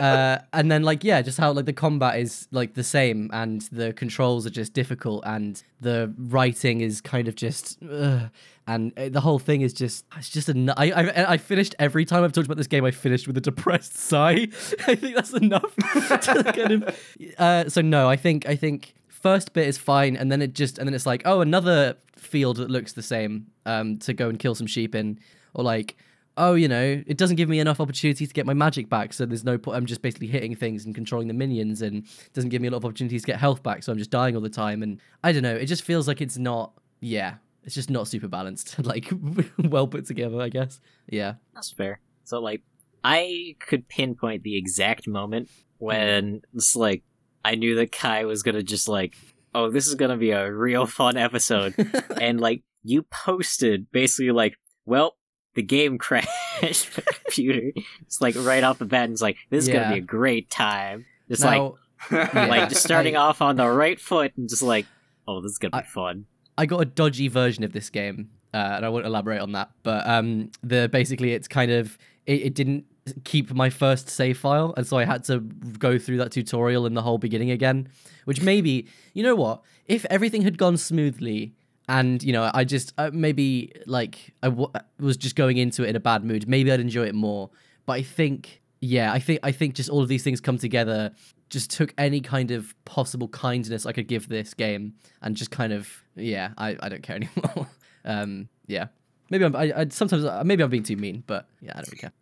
[0.00, 3.62] uh and then like yeah just how like the combat is like the same and
[3.72, 8.22] the controls are just difficult and the writing is kind of just ugh,
[8.66, 12.04] and uh, the whole thing is just it's just a I, I I finished every
[12.06, 14.48] time I've talked about this game I finished with a depressed sigh
[14.86, 16.98] I think that's enough to kind of
[17.38, 20.78] uh so no I think I think first bit is fine and then it just
[20.78, 24.38] and then it's like oh another field that looks the same um to go and
[24.38, 25.18] kill some sheep in
[25.54, 25.96] or like
[26.36, 29.12] oh, you know, it doesn't give me enough opportunities to get my magic back.
[29.12, 29.76] So there's no point.
[29.76, 32.70] I'm just basically hitting things and controlling the minions, and it doesn't give me a
[32.70, 33.82] lot of opportunities to get health back.
[33.82, 34.82] So I'm just dying all the time.
[34.82, 35.54] And I don't know.
[35.54, 36.72] It just feels like it's not.
[37.00, 38.78] Yeah, it's just not super balanced.
[38.84, 39.12] like
[39.58, 40.80] well put together, I guess.
[41.08, 41.34] Yeah.
[41.54, 42.00] That's fair.
[42.24, 42.62] So like
[43.04, 45.84] I could pinpoint the exact moment mm-hmm.
[45.84, 47.02] when it's like
[47.44, 49.16] I knew that Cai was gonna just like,
[49.54, 51.74] oh, this is gonna be a real fun episode.
[52.20, 55.16] and like you posted basically like, well,
[55.54, 57.72] the game crashed my computer.
[58.02, 59.82] It's like right off the bat and it's like, this is Yeah.
[59.84, 61.04] gonna be a great time.
[61.28, 61.72] Just like
[62.10, 62.46] yeah.
[62.46, 64.86] like just starting I- off on the right foot and just like,
[65.28, 66.26] oh, this is gonna be I- fun.
[66.58, 69.70] I got a dodgy version of this game, uh, and I won't elaborate on that.
[69.82, 72.84] But um, the basically it's kind of it, it didn't
[73.24, 76.92] keep my first save file, and so I had to go through that tutorial in
[76.92, 77.88] the whole beginning again.
[78.26, 81.54] Which maybe you know what, if everything had gone smoothly.
[81.92, 85.90] And you know, I just uh, maybe like I w- was just going into it
[85.90, 86.48] in a bad mood.
[86.48, 87.50] Maybe I'd enjoy it more.
[87.84, 91.12] But I think, yeah, I think I think just all of these things come together.
[91.50, 95.70] Just took any kind of possible kindness I could give this game, and just kind
[95.70, 97.68] of, yeah, I, I don't care anymore.
[98.06, 98.86] um, yeah,
[99.28, 101.88] maybe I'm, I, I sometimes uh, maybe I'm being too mean, but yeah, I don't
[101.88, 102.12] really care.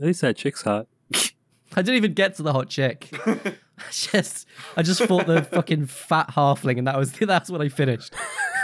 [0.00, 0.88] At least that chick's hot.
[1.14, 3.08] I didn't even get to the hot chick.
[3.26, 7.68] I just I just fought the fucking fat halfling, and that was that's when I
[7.68, 8.12] finished.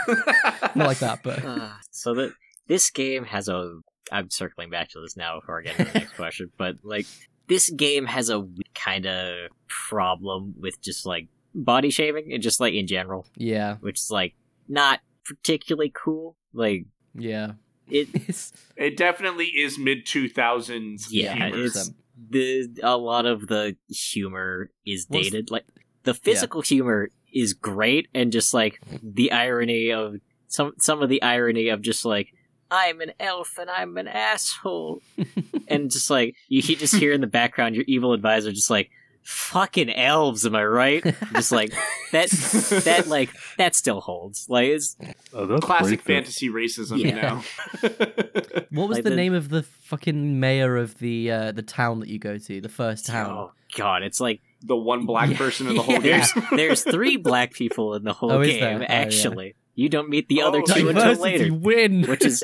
[0.75, 2.33] Not like that, but Uh, so that
[2.67, 3.79] this game has a
[4.11, 7.05] I'm circling back to this now before I get to the next question, but like
[7.47, 12.73] this game has a kind of problem with just like body shaming and just like
[12.73, 14.35] in general, yeah, which is like
[14.67, 16.35] not particularly cool.
[16.53, 16.85] Like
[17.15, 17.53] yeah.
[17.89, 21.11] it It's, it definitely is mid two thousands.
[21.11, 21.91] Yeah, it's-
[22.29, 25.51] the a lot of the humor is What's- dated.
[25.51, 25.65] Like
[26.03, 30.15] the physical humor is great, and just like the irony of
[30.47, 32.27] some some of the irony of just like
[32.71, 35.01] I'm an elf and I'm an asshole,
[35.67, 38.89] and just like you, you just hear in the background your evil advisor just like
[39.23, 41.01] fucking elves, am I right?
[41.33, 41.71] just like
[42.11, 42.29] that
[42.83, 44.47] that like that still holds.
[44.49, 44.97] Like it's
[45.33, 46.13] Oh, that's Classic great, though.
[46.21, 47.07] fantasy racism, Yeah.
[47.07, 47.43] you know.
[48.71, 51.99] What was Like the, the- name of the fucking mayor of the uh, the town
[52.01, 52.59] that you go to?
[52.61, 53.29] The first town.
[53.31, 55.37] oh god, it's like the one black Yeah.
[55.37, 56.25] person in the whole Yeah.
[56.33, 56.43] game.
[56.55, 58.59] there's three black people in the whole Oh, game.
[58.59, 58.77] there?
[58.77, 58.85] Oh, yeah.
[58.87, 61.53] actually, you don't meet the other oh, two until Diversity later.
[61.53, 62.03] win.
[62.05, 62.43] which is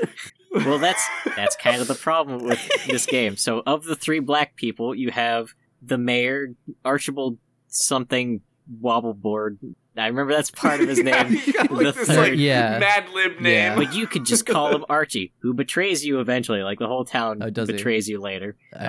[0.65, 1.03] well that's
[1.35, 5.11] that's kind of the problem with this game so of the three black people you
[5.11, 5.49] have
[5.83, 8.41] the mayor archibald something
[8.81, 9.57] wobbleboard
[9.95, 12.39] i remember that's part of his Yeah, name he got, like, The this third- like
[12.39, 12.79] yeah.
[12.79, 13.53] Mad Lib name.
[13.53, 13.75] Yeah.
[13.75, 17.43] but you could just call him archie who betrays you eventually like the whole town
[17.43, 17.73] Oh, does he?
[17.75, 18.85] betrays you later Okay.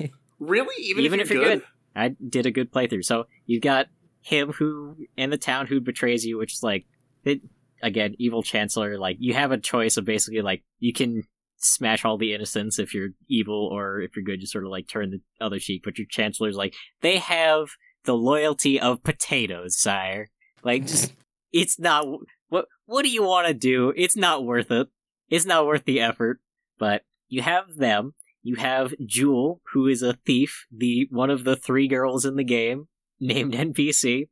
[0.00, 0.06] Uh,
[0.38, 0.82] really?
[0.84, 1.64] Even, Even if if you're, you're good?
[1.94, 3.04] I did a good playthrough.
[3.04, 3.86] So you've got
[4.20, 6.86] him who in the town who betrays you which is like
[7.24, 7.40] it,
[7.82, 11.24] again evil chancellor like you have a choice of basically like you can
[11.56, 14.88] smash all the innocents if you're evil or if you're good you sort of like
[14.88, 17.70] turn the other cheek but your chancellor's like they have
[18.04, 20.30] the loyalty of potatoes sire.
[20.62, 21.12] Like just
[21.52, 22.06] it's not
[22.48, 23.92] what what do you want to do?
[23.96, 24.88] It's not worth it.
[25.28, 26.40] It's not worth the effort.
[26.78, 31.56] But you have them you have Jewel, who is a thief, the one of the
[31.56, 32.88] three girls in the game,
[33.20, 34.28] named NPC,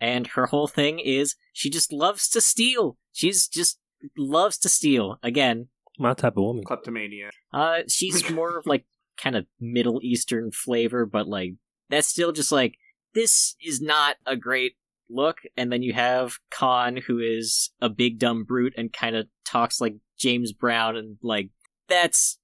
[0.00, 2.96] and her whole thing is she just loves to steal.
[3.12, 3.78] She's just
[4.16, 5.18] loves to steal.
[5.22, 6.64] Again, My type of woman.
[6.64, 7.30] Kleptomania.
[7.52, 8.86] uh, she's more of like
[9.16, 11.54] kind of Middle Eastern flavor, but like
[11.90, 12.76] that's still just like
[13.14, 14.72] this is not a great
[15.10, 15.38] look.
[15.56, 19.80] And then you have Kahn, who is a big dumb brute and kind of talks
[19.80, 21.50] like James Brown, and like
[21.88, 22.38] that's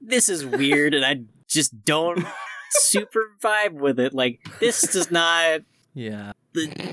[0.00, 2.24] this is weird, and I just don't
[2.70, 4.14] super vibe with it.
[4.14, 5.60] Like this does not.
[5.94, 6.32] yeah.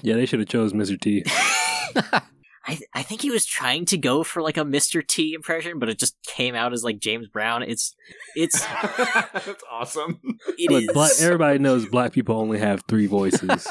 [0.03, 0.99] Yeah, they should have chose Mr.
[0.99, 1.23] T.
[2.67, 5.05] I I think he was trying to go for like a Mr.
[5.05, 7.63] T impression, but it just came out as like James Brown.
[7.63, 7.95] It's
[8.35, 8.59] it's
[9.33, 10.19] That's awesome.
[10.57, 13.67] it Look, is- black, everybody knows black people only have three voices: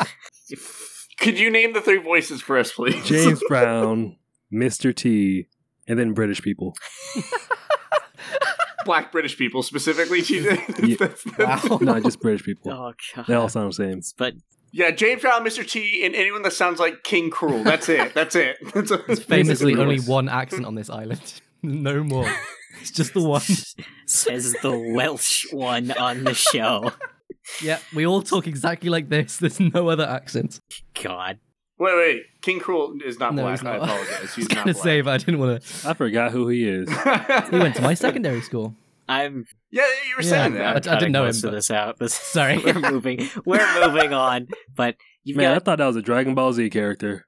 [1.18, 3.04] Could you name the three voices for us, please?
[3.04, 4.16] James Brown,
[4.52, 4.94] Mr.
[4.94, 5.48] T,
[5.88, 6.74] and then British people.
[8.84, 10.20] Black British people specifically.
[10.22, 10.88] TJ.
[10.88, 10.96] Yeah.
[10.98, 11.78] That's- that's- Wow.
[11.82, 12.72] No, just British people.
[12.72, 13.26] Oh god.
[13.26, 14.00] They all sound the same.
[14.16, 14.34] But
[14.72, 15.68] Yeah, James Brown, Mr.
[15.68, 17.62] T, and anyone that sounds like King Krule.
[17.64, 18.12] That's it.
[18.14, 18.56] That's it.
[18.74, 21.40] That's a, Famously, Basically only one accent on this island.
[21.62, 22.28] no more.
[22.80, 23.40] It's just the one.
[24.06, 26.92] says the Welsh one on the show.
[27.62, 29.36] Yeah, we all talk exactly like this.
[29.36, 30.60] There's no other accent.
[31.02, 31.38] God.
[31.78, 32.22] Wait, wait.
[32.40, 33.58] King Krule is not No, black.
[33.58, 33.82] he's I not.
[33.88, 34.14] apologize.
[34.18, 35.04] I was He's gonna not say, black.
[35.04, 35.88] but I didn't want to.
[35.88, 36.88] I forgot who he is.
[37.50, 38.74] He went to my secondary school.
[39.08, 40.76] I'm Yeah, you were Yeah, saying I- that.
[40.76, 41.98] I cutting didn't know most him, of but- this out.
[41.98, 42.58] This, Sorry.
[42.64, 43.28] we're moving.
[43.44, 44.48] We're moving on.
[44.74, 47.26] But you've Man, I thought that was a Dragon Ball Z character.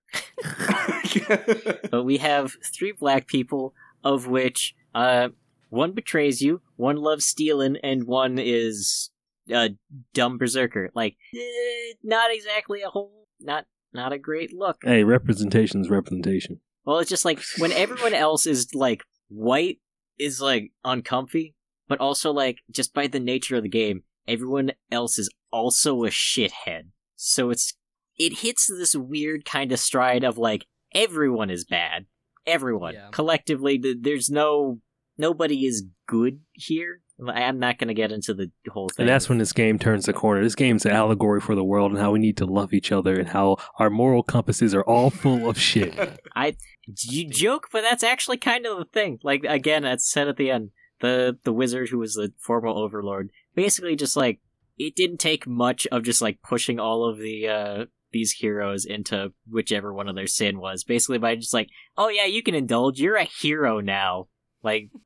[1.90, 5.28] but we have three black people, of which uh
[5.70, 9.10] one betrays you, one loves stealing, and one is
[9.50, 9.70] a
[10.14, 10.90] dumb berserker.
[10.94, 14.78] Like eh, not exactly a whole not not a great look.
[14.82, 16.60] Hey, representation's representation.
[16.84, 19.78] Well, it's just like when everyone else is like white
[20.18, 21.54] is like uncomfy,
[21.88, 26.08] but also like just by the nature of the game, everyone else is also a
[26.10, 26.88] shithead.
[27.16, 27.74] So it's
[28.18, 32.06] it hits this weird kind of stride of like everyone is bad.
[32.46, 33.08] Everyone Yeah.
[33.10, 34.80] collectively, there's no
[35.18, 37.02] nobody is good here.
[37.26, 39.04] I'm not going to get into the whole thing.
[39.04, 40.42] And that's when this game turns the corner.
[40.42, 43.18] This game's an allegory for the world and how we need to love each other
[43.18, 46.20] and how our moral compasses are all full of shit.
[46.36, 49.18] I you joke, but that's actually kind of the thing.
[49.22, 50.70] Like again, that's said at the end.
[51.00, 54.38] The the wizard who was the former overlord basically just like
[54.78, 59.32] it didn't take much of just like pushing all of the uh these heroes into
[59.50, 60.84] whichever one of their sin was.
[60.84, 63.00] Basically by just like, oh yeah, you can indulge.
[63.00, 64.28] You're a hero now.
[64.62, 65.00] Like it,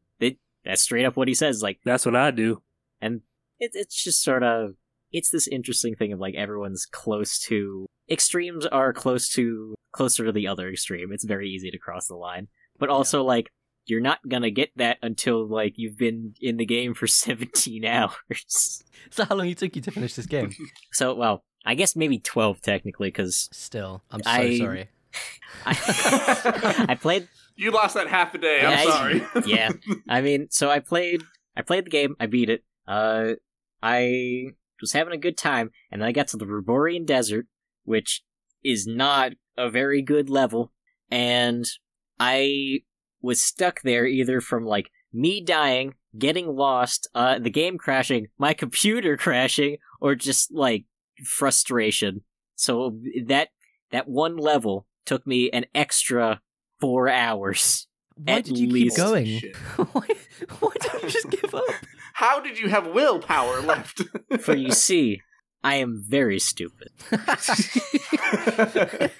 [0.70, 1.62] that's straight up what he says.
[1.62, 2.62] Like That's what I do.
[3.00, 3.20] And
[3.58, 4.74] it, it's just sort of
[5.12, 10.32] it's this interesting thing of like everyone's close to extremes are close to closer to
[10.32, 12.46] the other extreme it's very easy to cross the line
[12.78, 13.50] but also like
[13.86, 18.84] you're not gonna get that until like you've been in the game for 17 hours
[19.10, 20.52] So how long it took you to finish this game?
[20.92, 24.88] so well i guess maybe 12 technically because Still, I'm so I- sorry.
[25.66, 27.26] I, I played
[27.60, 28.60] you lost that half a day.
[28.62, 29.26] I'm Yeah, I- sorry.
[29.46, 29.70] yeah
[30.08, 31.22] i mean so i played
[31.56, 33.32] i played the game i beat it uh
[33.82, 34.46] i
[34.80, 37.46] was having a good time and then i got to the ruborian desert
[37.84, 38.22] which
[38.64, 40.72] is not a very good level
[41.10, 41.64] and
[42.18, 42.80] i
[43.22, 48.52] was stuck there either from like me dying getting lost uh the game crashing my
[48.54, 50.84] computer crashing or just like
[51.24, 52.22] frustration
[52.54, 52.96] so
[53.26, 53.48] that
[53.92, 56.40] that one level took me an extra
[56.80, 57.86] four hours.
[58.16, 58.96] Why At did you least.
[58.96, 59.40] keep going?
[59.92, 60.06] Why,
[60.58, 61.64] why don't you just give up?
[62.14, 64.02] How did you have willpower left?
[64.40, 65.22] For you see,
[65.64, 66.88] I am very stupid.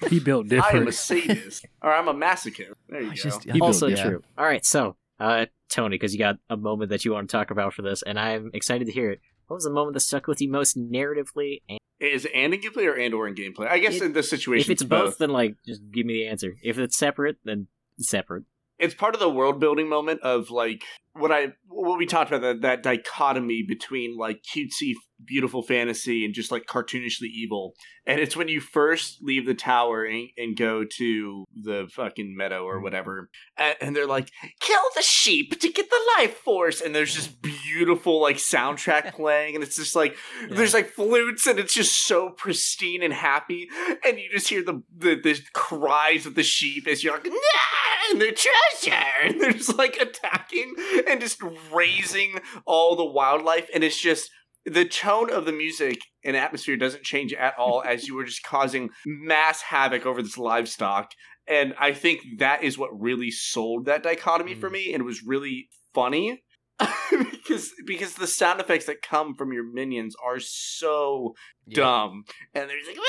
[0.09, 0.65] He built different.
[0.75, 0.93] I am a different.
[0.93, 2.73] sadist, or I'm a masochist.
[2.89, 3.15] There you I go.
[3.15, 4.05] just- also built- yeah.
[4.05, 4.23] true.
[4.37, 7.51] All right, so uh, Tony, because you got a moment that you want to talk
[7.51, 9.19] about for this, and I'm excited to hear it.
[9.47, 11.61] What was the moment that stuck with you most narratively?
[12.01, 13.67] Is it and in gameplay or and or in gameplay?
[13.69, 16.27] I guess It- in this situation, if it's both, then like just give me the
[16.27, 16.55] answer.
[16.63, 17.67] If it's separate, then
[17.99, 18.43] separate.
[18.79, 20.83] it's part of the world building moment of like
[21.13, 24.93] what I what we talked about that that dichotomy between like cutesy
[25.25, 27.73] beautiful fantasy and just like cartoonishly evil.
[28.05, 32.63] And it's when you first leave the tower and, and go to the fucking meadow
[32.63, 32.83] or mm-hmm.
[32.83, 37.13] whatever, and, and they're like, "Kill the sheep to get the life force," and there's
[37.13, 40.15] just beautiful like soundtrack playing, and it's just like
[40.49, 43.69] there's like flutes, and it's just so pristine and happy,
[44.03, 47.81] and you just hear the the, the cries of the sheep as you're like, "Nah!"
[48.11, 50.73] and their treasure, and they're just like attacking
[51.07, 51.41] and just
[51.71, 54.29] raising all the wildlife, and it's just
[54.65, 58.43] the tone of the music and atmosphere doesn't change at all as you were just
[58.43, 61.11] causing mass havoc over this livestock.
[61.47, 64.73] And I think that is what really sold that dichotomy for Mm.
[64.73, 66.43] me, and it was really funny
[67.31, 71.33] because because the sound effects that come from your minions are so
[71.67, 71.75] Yeah.
[71.77, 72.23] dumb,
[72.53, 72.99] and they're just like,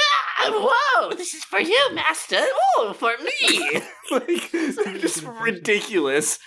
[0.41, 0.71] "Ah,
[1.01, 2.41] "Whoa, this is for you, master!
[2.79, 3.81] Oh, for me!"
[4.11, 6.39] like they're just ridiculous.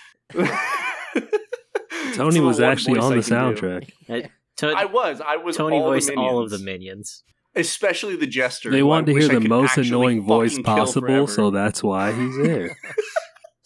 [2.15, 3.61] Tony was actually on I the can do.
[3.61, 4.29] soundtrack.
[4.57, 5.21] To- I was.
[5.21, 5.57] I was.
[5.57, 7.23] Tony all the voiced all of the minions.
[7.55, 7.67] minions.
[7.69, 8.71] especially the jester.
[8.71, 12.37] They who I wanted to hear the most annoying voice possible, so that's why he's
[12.37, 12.75] there.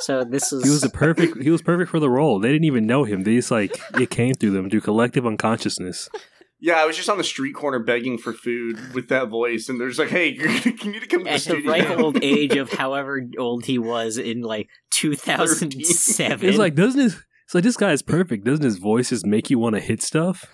[0.01, 1.41] So this is He was a perfect.
[1.43, 2.39] He was perfect for the role.
[2.39, 3.23] They didn't even know him.
[3.23, 6.07] They just like it came through them through collective unconsciousness.
[6.61, 9.77] yeah, I was just on the street corner begging for food with that voice, and
[9.77, 12.23] they're just like, "Hey, you're need to come to the at the studio." ripe old
[12.23, 16.47] age of however old he was in like 2007.
[16.47, 17.21] It's like doesn't his?
[17.49, 18.45] It's like this guy is perfect.
[18.45, 20.45] Doesn't his voice just make you want to hit stuff?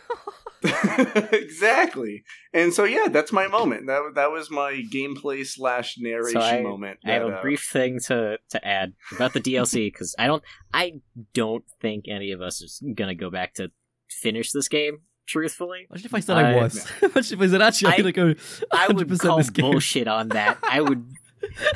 [0.64, 2.24] exactly.
[2.54, 3.88] And so yeah, that's my moment.
[3.88, 7.00] That that was my gameplay slash narration So I- moment.
[7.06, 10.42] I have a uh, brief thing to to add about the DLC because I don't
[10.74, 10.94] I
[11.34, 13.72] don't think any of us is gonna go back to
[14.10, 15.00] finish this game.
[15.28, 16.88] Truthfully, Imagine if I said I, I- was.
[17.02, 18.34] Imagine if I said actually I'm I- gonna go.
[18.72, 19.70] I would 100% call this game.
[19.70, 20.60] bullshit on that.
[20.64, 21.06] I would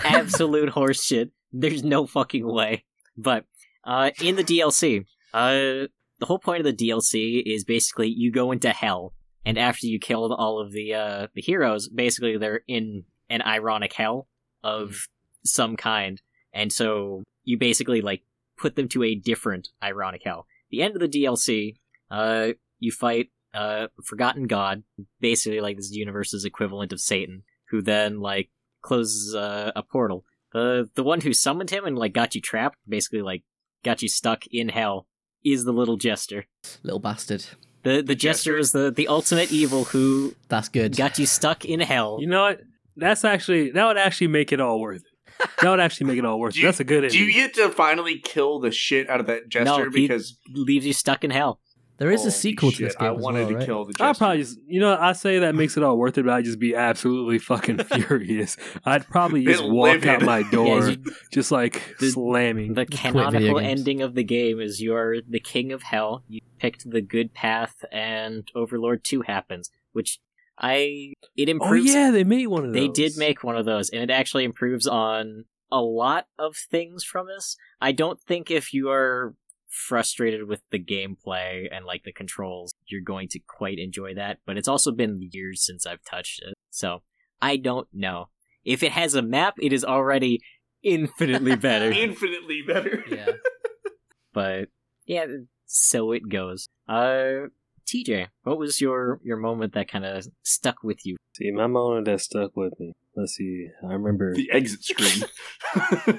[0.05, 1.31] absolute horseshit.
[1.51, 2.85] There's no fucking way.
[3.17, 3.43] But
[3.89, 5.87] uh, in the DLC, uh,
[6.19, 9.13] the whole point of the DLC is basically you go into hell,
[9.43, 13.93] and after you killed all of the uh, the heroes, basically they're in an ironic
[13.93, 14.27] hell
[14.63, 15.07] of
[15.43, 16.21] some kind,
[16.53, 18.21] and so you basically like
[18.59, 20.45] put them to a different ironic hell.
[20.69, 21.77] The end of the DLC,
[22.11, 24.83] uh, you fight uh, Forgotten God,
[25.19, 28.51] basically like this universe's equivalent of Satan, who then like
[28.83, 30.25] closes uh, a portal.
[30.53, 33.43] The the one who summoned him and like got you trapped, basically like
[33.83, 35.07] got you stuck in hell,
[35.45, 36.45] is the little jester.
[36.83, 37.45] Little bastard.
[37.83, 40.95] The the jester is the the ultimate evil who That's good.
[40.97, 42.17] got you stuck in hell.
[42.19, 42.61] You know what?
[42.97, 45.47] That's actually that would actually make it all worth it.
[45.61, 46.61] That would actually make it all worth it.
[46.61, 47.37] That's a good Do you ending.
[47.37, 50.91] get to finally kill the shit out of that jester No, he- because leaves you
[50.91, 51.61] stuck in hell.
[51.99, 53.65] There is Holy a sequel to shit, this game I as wanted well, to right?
[53.65, 53.93] kill the.
[53.99, 56.45] I'd probably just, you know, I say that makes it all worth it, but I'd
[56.45, 58.57] just be absolutely fucking furious.
[58.85, 60.25] I'd probably just Been walk out livid.
[60.25, 62.73] my Yeah, door, you- just like The- slamming.
[62.73, 63.79] the video canonical games.
[63.79, 66.23] ending of the game is you're the king of hell.
[66.27, 70.19] You picked the good path, and Overlord Two happens, which
[70.57, 71.93] I it oh improves.
[71.93, 72.81] yeah, they made one of those.
[72.81, 77.03] They did make one of those, and it actually improves on a lot of things
[77.03, 77.55] from this.
[77.79, 79.35] I don't think if you are
[79.69, 84.39] frustrated with the gameplay and like the controls, you're going to quite enjoy that.
[84.45, 87.03] But it's also been years since I've touched it, so
[87.41, 88.29] I don't know.
[88.65, 90.41] If it has a map, it is already
[90.83, 91.91] infinitely better.
[91.91, 93.03] infinitely better.
[93.09, 93.31] Yeah.
[94.33, 94.69] but
[95.05, 95.25] yeah,
[95.65, 96.67] so it goes.
[96.87, 97.47] Uh,
[97.87, 101.17] TJ, what was your your moment that kind of stuck with you?
[101.35, 102.93] See, my moment that stuck with me.
[103.15, 103.67] Let's see.
[103.83, 104.33] I remember.
[104.35, 105.23] the exit screen.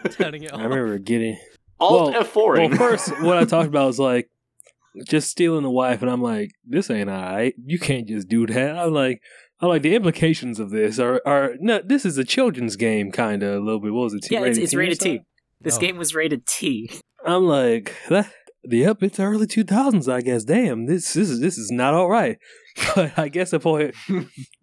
[0.11, 0.61] Turning it off.
[0.61, 1.39] I remember getting.
[1.81, 2.59] Alt Well- F4.
[2.69, 4.29] Well, first, what I talked about was like
[5.07, 7.55] just stealing a wife, and I'm like, this ain't alright.
[7.65, 8.77] You can't just do that.
[8.77, 9.21] I'm like,
[9.61, 11.81] I'm like, the implications of this are are no.
[11.85, 13.93] This is a children's game, kind of a little bit.
[13.93, 14.23] What was it?
[14.25, 15.21] T- Yeah, it's, it's or rated T.
[15.61, 15.81] This Oh.
[15.81, 16.91] game was rated T.
[17.27, 18.33] I'm like, that,
[18.65, 20.45] yep, it's early 2000s, I guess.
[20.45, 22.39] Damn, this, this is this is not all right.
[22.95, 23.95] But I guess the point,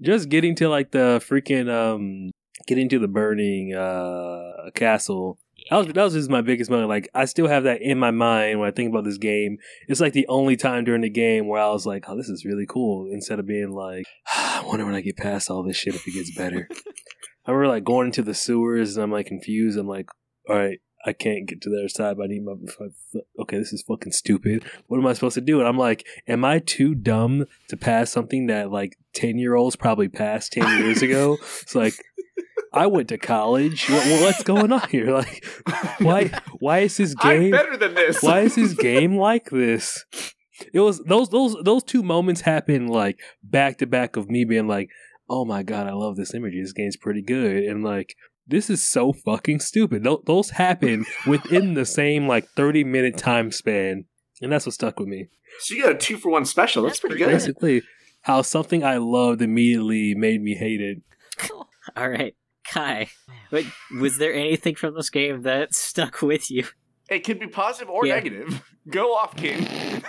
[0.01, 2.31] just getting to like the freaking um,
[2.65, 5.37] getting to the burning uh castle.
[5.69, 6.89] That was that was just my biggest moment.
[6.89, 9.57] Like I still have that in my mind when I think about this game.
[9.87, 12.45] It's like the only time during the game where I was like, "Oh, this is
[12.45, 15.77] really cool." Instead of being like, ah, "I wonder when I get past all this
[15.77, 16.69] shit if it gets better."
[17.45, 19.77] I remember like going into the sewers and I'm like confused.
[19.77, 20.09] I'm like,
[20.49, 22.53] all right, I can't get to the other side, but I need my.
[23.39, 24.65] Okay, this is fucking stupid.
[24.87, 25.59] What am I supposed to do?
[25.59, 29.77] And I'm like, am I too dumb to pass something that like ten year olds
[29.77, 31.37] probably passed ten years ago?
[31.61, 31.93] It's like.
[32.73, 33.89] I went to college.
[33.89, 35.11] What, what's going on here?
[35.11, 35.45] Like,
[35.99, 36.31] why?
[36.59, 38.21] Why is this game I'm better than this.
[38.21, 40.05] why is this game like this?
[40.73, 44.67] It was those those those two moments happened like back to back of me being
[44.67, 44.89] like,
[45.29, 46.61] "Oh my god, I love this imagery.
[46.61, 48.15] This game's pretty good," and like,
[48.45, 53.51] "This is so fucking stupid." Th- those happen within the same like thirty minute time
[53.51, 54.05] span,
[54.41, 55.29] and that's what stuck with me.
[55.59, 56.83] So you got a two for one special.
[56.83, 57.37] That's, That's pretty pretty good.
[57.37, 57.81] Basically,
[58.21, 61.03] how something I loved immediately made me hate it.
[61.97, 62.35] All right,
[62.71, 63.07] Cai.
[63.49, 63.63] But
[63.97, 66.65] was there anything from this game that stuck with you?
[67.09, 68.15] It could be positive or Yeah.
[68.15, 68.61] negative.
[68.89, 69.65] Go off, King.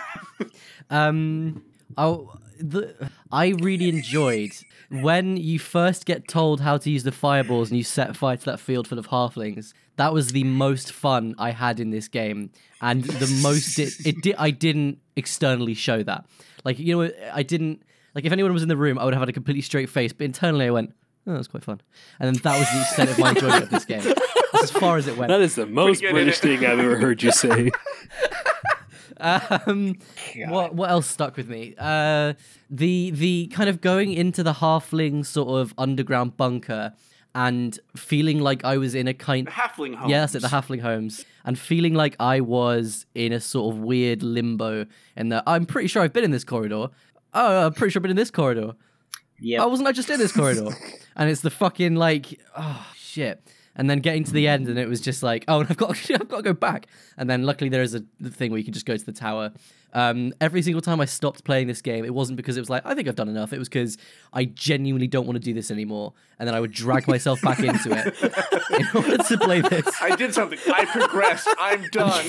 [0.89, 1.63] Um,
[1.97, 2.17] I
[2.59, 4.51] the I really enjoyed
[4.89, 8.45] when you first get told how to use the fireballs and you set fire to
[8.45, 9.73] that field full of halflings.
[9.97, 14.21] That was the most fun I had in this game, and the most it, it
[14.21, 14.35] did.
[14.37, 16.25] I didn't externally show that.
[16.63, 17.83] Like you know, I didn't
[18.15, 20.11] like if anyone was in the room, I would have had a completely straight face,
[20.13, 20.93] but internally I went,
[21.29, 21.81] "Oh, was quite fun,"
[22.19, 24.01] and then that was the extent of my enjoyment of this game.
[24.01, 25.29] That's as far as it went.
[25.29, 27.71] That is the most good, British thing I've ever heard you say.
[29.21, 29.97] Um,
[30.47, 31.75] what what else stuck with me?
[31.77, 32.35] Uh,
[32.69, 36.93] the the kind of going into the halfling sort of underground bunker
[37.35, 39.47] and feeling like I was in a kind.
[39.47, 40.09] Halfling homes.
[40.09, 40.41] Yeah, that's it.
[40.41, 44.85] The halfling homes and feeling like I was in a sort of weird limbo.
[45.15, 46.87] And that I'm pretty sure I've been in this corridor.
[47.33, 48.73] Oh, I'm pretty sure I've been in this corridor.
[49.39, 49.63] Yeah.
[49.63, 50.69] Oh, wasn't I just in this corridor?
[51.15, 53.41] and it's the fucking like, oh shit.
[53.75, 56.27] And then getting to the end, and it was just like, oh, I've got, I've
[56.27, 56.87] got to go back.
[57.17, 59.51] And then luckily there is a thing where you can just go to the tower.
[59.91, 62.85] Um, every single time I stopped playing this game, it wasn't because it was like,
[62.85, 63.53] I think I've done enough.
[63.53, 63.97] It was because
[64.33, 66.13] I genuinely don't want to do this anymore.
[66.37, 68.15] And then I would drag myself back into it
[68.79, 69.87] in order to play this.
[70.01, 70.59] I did something.
[70.71, 71.47] I progressed.
[71.57, 72.25] I'm done.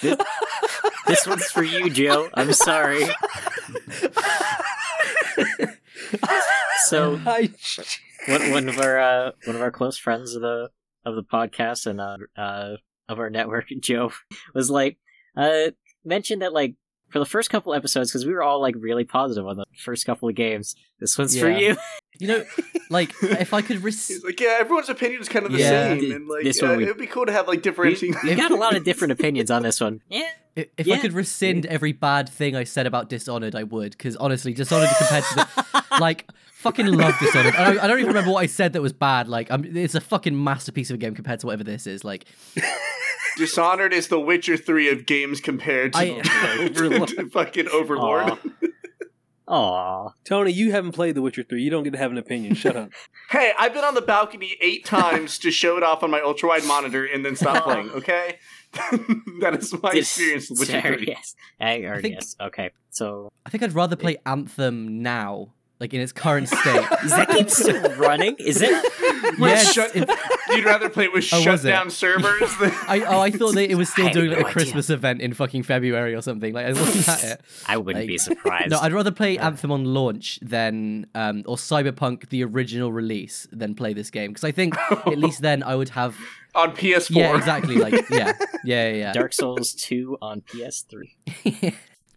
[1.08, 2.28] This one's for you, Joe.
[2.34, 3.06] I'm sorry.
[6.86, 7.50] So I,
[8.26, 10.70] one, one of our uh, one of our close friends of the
[11.04, 12.76] of the podcast and uh, uh,
[13.08, 14.12] of our network, Joe,
[14.54, 14.98] was like
[15.36, 15.70] uh,
[16.04, 16.74] mentioned that like
[17.08, 20.04] for the first couple episodes because we were all like really positive on the first
[20.06, 20.74] couple of games.
[21.00, 21.76] This one's for you.
[22.20, 22.44] You know,
[22.90, 24.10] like if I could risk.
[24.24, 25.94] Like, yeah, everyone's opinion is kind of the Yeah.
[25.94, 28.16] same, and like, This uh, one we- it'd be cool to have like We, differentiating.
[28.24, 30.00] we got a lot of different opinions on this one.
[30.10, 33.92] Yeah, I- If I could rescind every bad thing I said about Dishonored, I would.
[33.92, 37.54] Because honestly, Dishonored compared to the like fucking love Dishonored.
[37.54, 39.28] I don't, I don't even remember what I said that was bad.
[39.28, 42.02] Like, I'm, it's a fucking masterpiece of a game compared to whatever this is.
[42.02, 42.24] Like,
[43.38, 48.32] Dishonored is the Witcher three of games compared to, I- to, to fucking Overlord.
[48.32, 48.38] Aw.
[49.48, 50.10] Aw.
[50.24, 51.62] Tony, you haven't played The Witcher 3.
[51.62, 52.54] You don't get to have an opinion.
[52.54, 52.90] Shut up.
[53.30, 56.48] Hey, I've been on the balcony eight times to show it off on my ultra
[56.48, 57.90] wide monitor and then stop playing.
[57.90, 58.38] Okay,
[59.42, 61.06] that is my This- experience with Witcher sorry, three.
[61.08, 61.34] yes.
[61.60, 62.36] I, or I think- yes.
[62.40, 62.70] Okay.
[62.88, 66.86] So I think I'd rather play Anthem now, like in its current state.
[67.04, 68.34] is that game still running?
[68.38, 68.70] Is it?
[69.38, 70.08] With Yes, shut- it-
[70.50, 71.68] You'd rather play it with Oh, was shut it?
[71.68, 74.44] down servers than I oh I thought that it was still had doing like no
[74.44, 74.52] a idea.
[74.52, 76.52] Christmas event in fucking February or something.
[76.54, 77.40] Like, wasn't that it?
[77.66, 78.70] I wouldn't Like- be surprised.
[78.70, 83.74] No, I'd rather play Anthem on launch than um, or Cyberpunk the original release than
[83.74, 86.16] play this game because I think at least then I would have
[86.54, 87.10] on PS4.
[87.16, 88.32] yeah exactly like yeah
[88.64, 89.12] yeah yeah.
[89.12, 91.02] Dark Souls 2 on PS3.
[91.44, 91.70] yeah.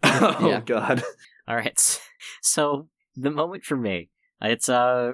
[0.04, 1.02] oh god.
[1.46, 2.00] All right.
[2.40, 4.08] So the moment for me,
[4.40, 5.12] it's uh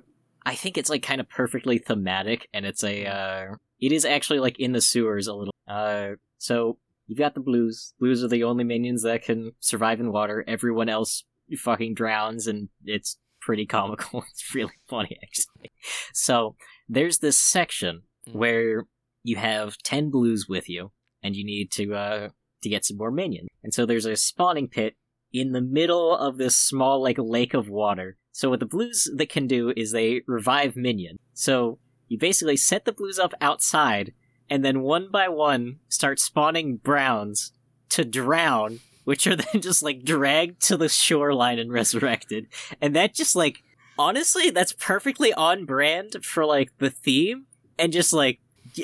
[0.53, 4.41] I think it's like kind of perfectly thematic and it's a uh it is actually
[4.41, 5.55] like in the sewers a little.
[5.69, 7.95] Uh so you've got the blues.
[8.01, 10.45] Blues are the only minions that can survive in water.
[10.47, 11.25] Everyone else
[11.57, 14.25] fucking drowns and it's pretty comical.
[14.31, 15.71] It's really funny actually.
[16.13, 16.57] So
[16.89, 18.35] there's this section Mm.
[18.35, 18.85] where
[19.23, 20.93] you have 10 blues with you
[21.23, 22.29] and you need to uh
[22.63, 23.49] to get some more minions.
[23.63, 24.97] And so there's a spawning pit
[25.33, 28.17] in the middle of this small like lake of water.
[28.39, 31.19] So what the blues that can do is they revive minion.
[31.35, 34.13] So you basically set the blues up outside
[34.49, 37.51] and then one by one start spawning browns
[37.89, 42.47] to drown, which are then just like dragged to the shoreline and resurrected.
[42.81, 43.65] And that just like
[43.99, 48.39] honestly that's perfectly on brand for like the theme and just like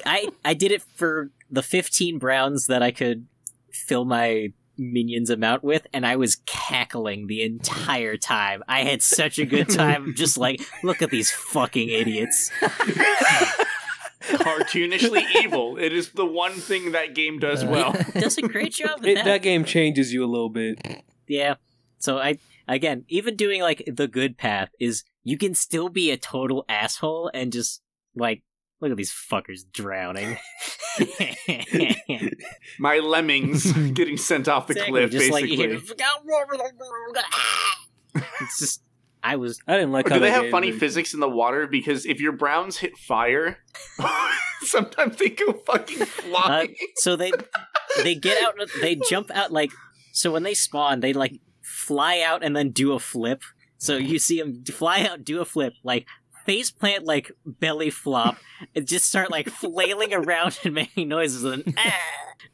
[0.05, 3.28] I I did it for the 15 browns that I could
[3.70, 8.62] fill my minions amount with and I was cackling the entire time.
[8.68, 12.50] I had such a good time just like look at these fucking idiots.
[14.22, 15.76] Cartoonishly evil.
[15.76, 17.92] It is the one thing that game does Uh, well.
[18.14, 19.24] Does a great job at It, that.
[19.24, 20.78] that game changes you a little bit.
[21.28, 21.54] Yeah.
[21.98, 26.16] So I again, even doing like the good path is you can still be a
[26.16, 27.82] total asshole and just
[28.16, 28.42] like
[28.85, 30.37] look at these fuckers drowning.
[32.78, 35.57] My lemmings getting sent off the Exactly, cliff, just basically.
[35.57, 35.80] hear,
[38.41, 38.82] it's just
[39.22, 40.07] I was I didn't like.
[40.07, 41.66] Or how do they that have funny was- physics in the water?
[41.66, 43.59] Because if your browns hit fire,
[44.61, 46.74] sometimes they go fucking uh, flying.
[46.97, 47.32] so they
[48.03, 49.70] they get out they jump out like
[50.12, 53.43] so when they spawn they like fly out and then do a flip
[53.78, 56.07] so you see them fly out do a flip like
[56.45, 58.36] face plant like belly flop
[58.74, 62.01] and just start like flailing around and making noises and ah!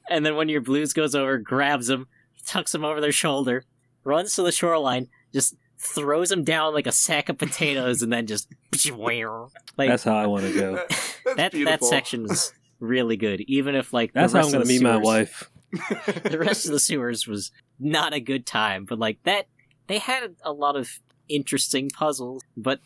[0.09, 2.07] and then when your blues goes over grabs them
[2.47, 3.65] tucks them over their shoulder
[4.05, 8.27] runs to the shoreline just throws them down like a sack of potatoes and then
[8.27, 8.49] just
[8.97, 10.75] like That's how I want to go.
[10.75, 14.69] That's that that section is really good even if like That's how I'm gonna of
[14.69, 15.51] the meet my wife.
[15.71, 19.47] the rest of the sewers was not a good time but like that
[19.87, 22.81] they had a lot of interesting puzzles but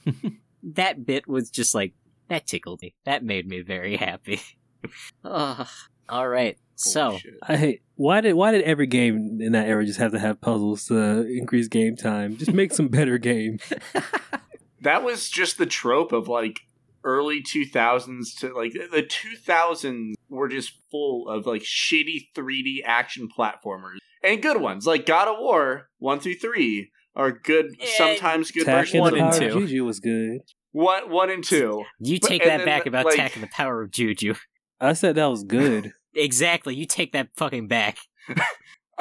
[0.72, 1.92] that bit was just like
[2.28, 4.40] that tickled me that made me very happy
[5.24, 5.66] Ugh.
[6.08, 7.34] all right so Holy shit.
[7.42, 10.86] I why did why did every game in that era just have to have puzzles
[10.86, 12.36] to increase game time?
[12.36, 13.60] Just make some better game.
[14.82, 16.60] that was just the trope of like
[17.04, 23.98] early 2000s to like the 2000s were just full of like shitty 3D action platformers
[24.22, 28.86] and good ones like God of War 1 through 3 are good sometimes good Attack
[28.88, 29.48] versions and one the of and Power them.
[29.48, 29.66] of two.
[29.66, 30.38] Juju was good.
[30.72, 33.82] one one and 2 you take and that then, back about like- attacking the power
[33.82, 34.34] of juju
[34.80, 35.92] I said that was good.
[36.14, 37.98] exactly you take that fucking back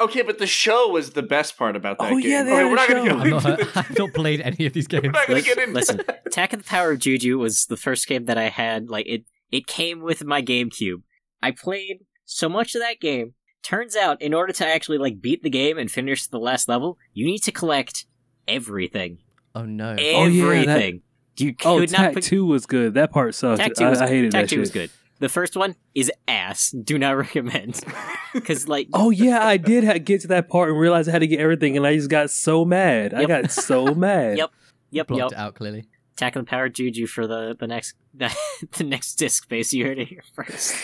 [0.00, 2.62] okay but the show was the best part about that Oh, game yeah, they okay,
[2.62, 3.14] had we're a not gonna show.
[3.16, 5.12] go I'm not, I've not played any of these we're games.
[5.14, 8.24] not gonna get into listen attack of the power of juju was the first game
[8.26, 11.02] that i had like it it came with my gamecube
[11.42, 13.34] i played so much of that game
[13.64, 16.98] turns out in order to actually like beat the game and finish the last level
[17.12, 18.06] you need to collect
[18.46, 19.18] everything
[19.56, 19.90] Oh no.
[19.98, 21.02] Oh, yeah, that- everything
[21.36, 22.94] you oh, could Oh, not Tak put Two was good.
[22.94, 23.58] That part sucked.
[23.60, 24.60] Tak 2 I, was, I hated Tak that 2 shit.
[24.60, 24.90] was good
[25.20, 27.80] the first one is ass do not recommend
[28.34, 31.20] because like Oh yeah, I did ha- get to that part and realize I had
[31.20, 33.14] to get everything, and I just got so mad.
[33.14, 34.38] I got so mad.
[34.38, 34.50] Yep.
[34.90, 35.86] yep Blocked yep it out clearly.
[36.16, 39.72] Attack of the Power Juju for the the next the next Disc Space.
[39.72, 40.74] You heard it here first.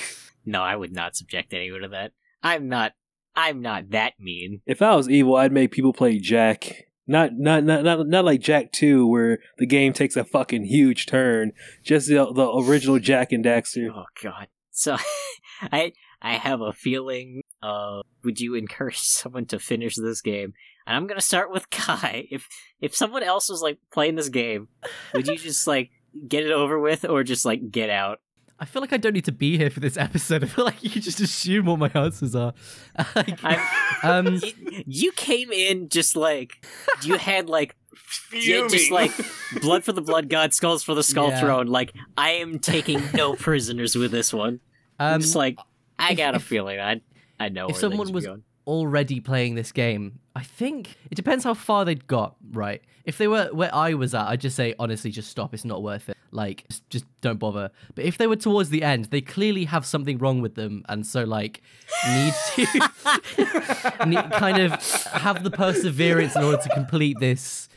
[0.47, 2.13] No, I would not subject anyone to that.
[2.43, 2.93] I'm not.
[3.37, 4.61] I'm not that mean.
[4.67, 6.89] If I was evil, I'd make people play Jak.
[7.07, 11.07] Not not not not, not like Jak Two, where the game takes a fucking huge
[11.07, 11.53] turn.
[11.83, 13.91] Just the the original Jak and Daxter.
[13.93, 14.49] Oh God.
[14.71, 14.97] So,
[15.63, 17.43] I I have a feeling.
[17.63, 20.55] Uh, would you encourage someone to finish this game?
[20.87, 22.29] And I'm gonna start with Cai.
[22.31, 22.49] If
[22.81, 24.69] if someone else was like playing this game,
[25.15, 25.91] would you just like
[26.29, 28.21] get it over with, or just like get out?
[28.63, 30.45] I feel like I don't need to be here for this episode.
[30.45, 32.53] I feel like you just assume what my answers are.
[33.17, 33.43] Like,
[34.05, 34.53] um, you,
[34.87, 36.65] you came in just like
[37.03, 37.75] you had like
[38.33, 39.13] Yeah, just like
[39.63, 41.41] blood for the blood god, skulls for the skull Yeah.
[41.41, 41.67] throne.
[41.69, 44.61] Like I am taking no prisoners with this one.
[44.99, 45.59] I'm um, just like
[45.99, 46.79] I if- got a if- feeling.
[46.81, 47.01] I
[47.39, 48.43] I know if where someone was- going.
[48.71, 52.81] Already playing this game, I think it depends how far they'd got, right?
[53.05, 55.53] If they were where I was at, I'd just say honestly, just stop.
[55.53, 56.17] It's not worth it.
[56.31, 57.73] Like, just, just don't bother.
[57.97, 61.05] But if they were towards the end, they clearly have something wrong with them, and
[61.05, 61.63] so like
[62.07, 62.61] need to
[64.07, 64.73] need, kind of
[65.07, 67.69] have the perseverance in order to complete this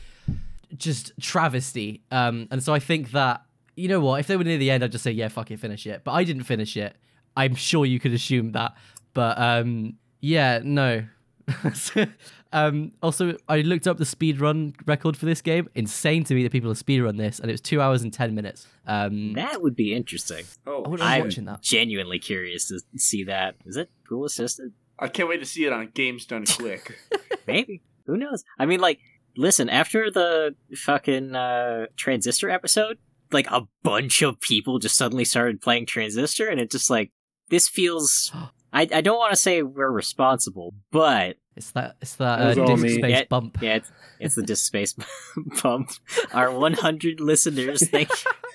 [0.76, 2.02] just travesty.
[2.12, 3.42] Um, and so I think that
[3.76, 5.58] you know what, if they were near the end, I'd just say yeah, fuck it,
[5.58, 6.02] finish it.
[6.04, 6.96] But I didn't finish it.
[7.36, 8.76] I'm sure you could assume that.
[9.12, 11.04] But um, yeah, no.
[12.52, 15.68] um, also, I looked up the speed run record for this game.
[15.74, 18.10] Insane to me that people have speed run this, and it was two hours and
[18.10, 18.66] ten minutes.
[18.86, 20.46] Um, That would be interesting.
[20.66, 21.60] oh, I would I'm watching that.
[21.60, 23.56] genuinely curious to see that.
[23.66, 24.72] Is it Google assisted?
[24.98, 26.96] I can't wait to see it on Games Done Quick.
[27.46, 27.82] Maybe.
[28.06, 28.44] Who knows?
[28.58, 29.00] I mean, like,
[29.36, 29.68] listen.
[29.68, 32.96] After the fucking uh, Transistor episode,
[33.30, 37.12] like a bunch of people just suddenly started playing Transistor, and it just like
[37.50, 38.32] this feels.
[38.74, 41.96] I, I don't want to say we're responsible, but It's that.
[42.02, 42.94] It's that It uh, all disc me.
[42.98, 43.58] space Yeah, bump.
[43.62, 44.94] Yeah, it's, it's the disc space
[45.62, 45.90] bump.
[46.32, 48.10] Our 100 listeners, thank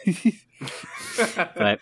[0.05, 0.31] you.
[1.55, 1.79] But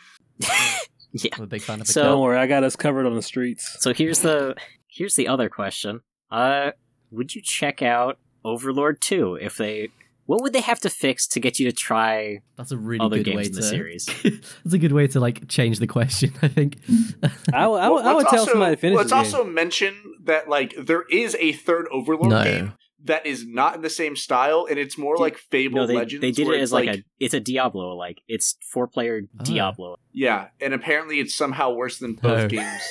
[1.14, 3.16] yeah, I'm a big fan of the So- Don't worry, I got us covered on
[3.16, 3.78] the streets.
[3.80, 4.56] so here's the
[4.88, 6.02] here's the other question.
[6.32, 6.72] Uh,
[7.12, 9.90] would you check out Overlord 2 if they?
[10.28, 13.24] What would they have to fix to get you to try That's a really other
[13.24, 13.68] good way in the to.
[13.68, 14.06] series?
[14.24, 16.32] That's a good way to like change the question.
[16.42, 16.78] I think.
[17.54, 19.26] I, I, would- I would Let's tell also- somebody to finish Let's the game.
[19.26, 22.44] also mention that like there is a third Overlord No.
[22.44, 22.74] game
[23.04, 25.96] that is not in the same style, and it's more Dude, like Fable No, they,
[25.96, 26.22] Legends.
[26.22, 29.44] they did it as like, a it's a Diablo like it's four player Oh.
[29.44, 29.98] Diablo.
[30.12, 32.48] yeah, and apparently it's somehow worse than both Oh.
[32.50, 32.82] games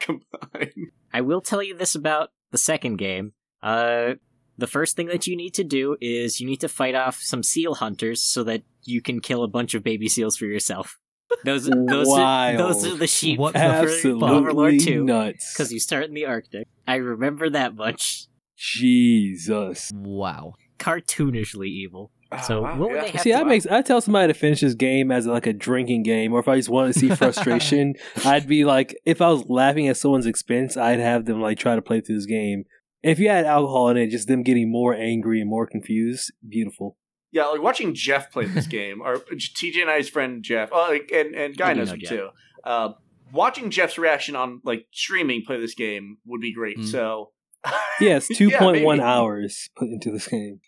[0.00, 0.90] combined.
[1.12, 3.32] I will tell you this about the second game.
[3.62, 4.14] Uh,
[4.58, 7.42] the first thing that you need to do is you need to fight off some
[7.42, 10.98] seal hunters so that you can kill a bunch of baby seals for yourself.
[11.44, 15.52] Those those are, those are the sheep What Absolutely Overlord 2 nuts.
[15.52, 16.68] because you start in the Arctic.
[16.86, 18.28] I remember that much.
[18.56, 19.90] Jesus.
[19.94, 20.54] Wow.
[20.78, 22.10] Cartoonishly evil.
[22.32, 23.02] Oh, so Oh, wow, what would yeah.
[23.04, 23.66] they have See, to that makes.
[23.66, 26.56] I tell somebody to finish this game as like a drinking game, or if I
[26.56, 27.94] just want to see frustration,
[28.24, 31.74] I'd be like, if I was laughing at someone's expense, I'd have them like try
[31.76, 32.64] to play through this game.
[33.04, 36.96] If you had alcohol in it, just them getting more angry and more confused, beautiful.
[37.30, 41.10] Yeah, like watching Jeff play this game, or TJ and I's friend Jeff, oh, like,
[41.12, 42.10] and and Guy knows know him Jeff.
[42.10, 42.28] too.
[42.64, 42.88] Uh,
[43.32, 46.78] watching Jeff's reaction on like streaming play this game would be great.
[46.78, 46.86] Mm.
[46.90, 47.30] So
[48.00, 50.60] Yes, Yeah, two point one hours put into this game.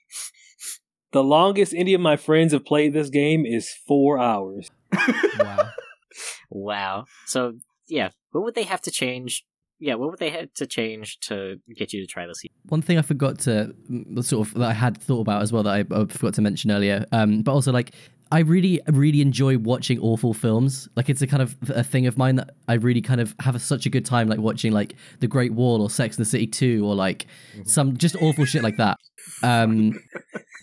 [1.12, 4.70] The longest any of my friends have played this game is four hours.
[5.38, 5.70] Wow.
[6.50, 7.04] Wow.
[7.26, 7.54] So
[7.86, 9.44] yeah, what would they have to change?
[9.78, 12.42] Yeah, what would they have to change to get you to try this?
[12.68, 15.62] One thing I forgot to mm, sort of that I had thought about as well
[15.64, 17.94] that I, I forgot to mention earlier, um, but also like
[18.32, 20.88] I really really enjoy watching awful films.
[20.96, 23.54] Like it's a kind of a thing of mine that I really kind of have
[23.54, 26.28] a, such a good time like watching like The Great Wall or Sex and the
[26.28, 27.26] City Two or like
[27.64, 28.98] some just awful shit like that.
[29.42, 30.00] Um,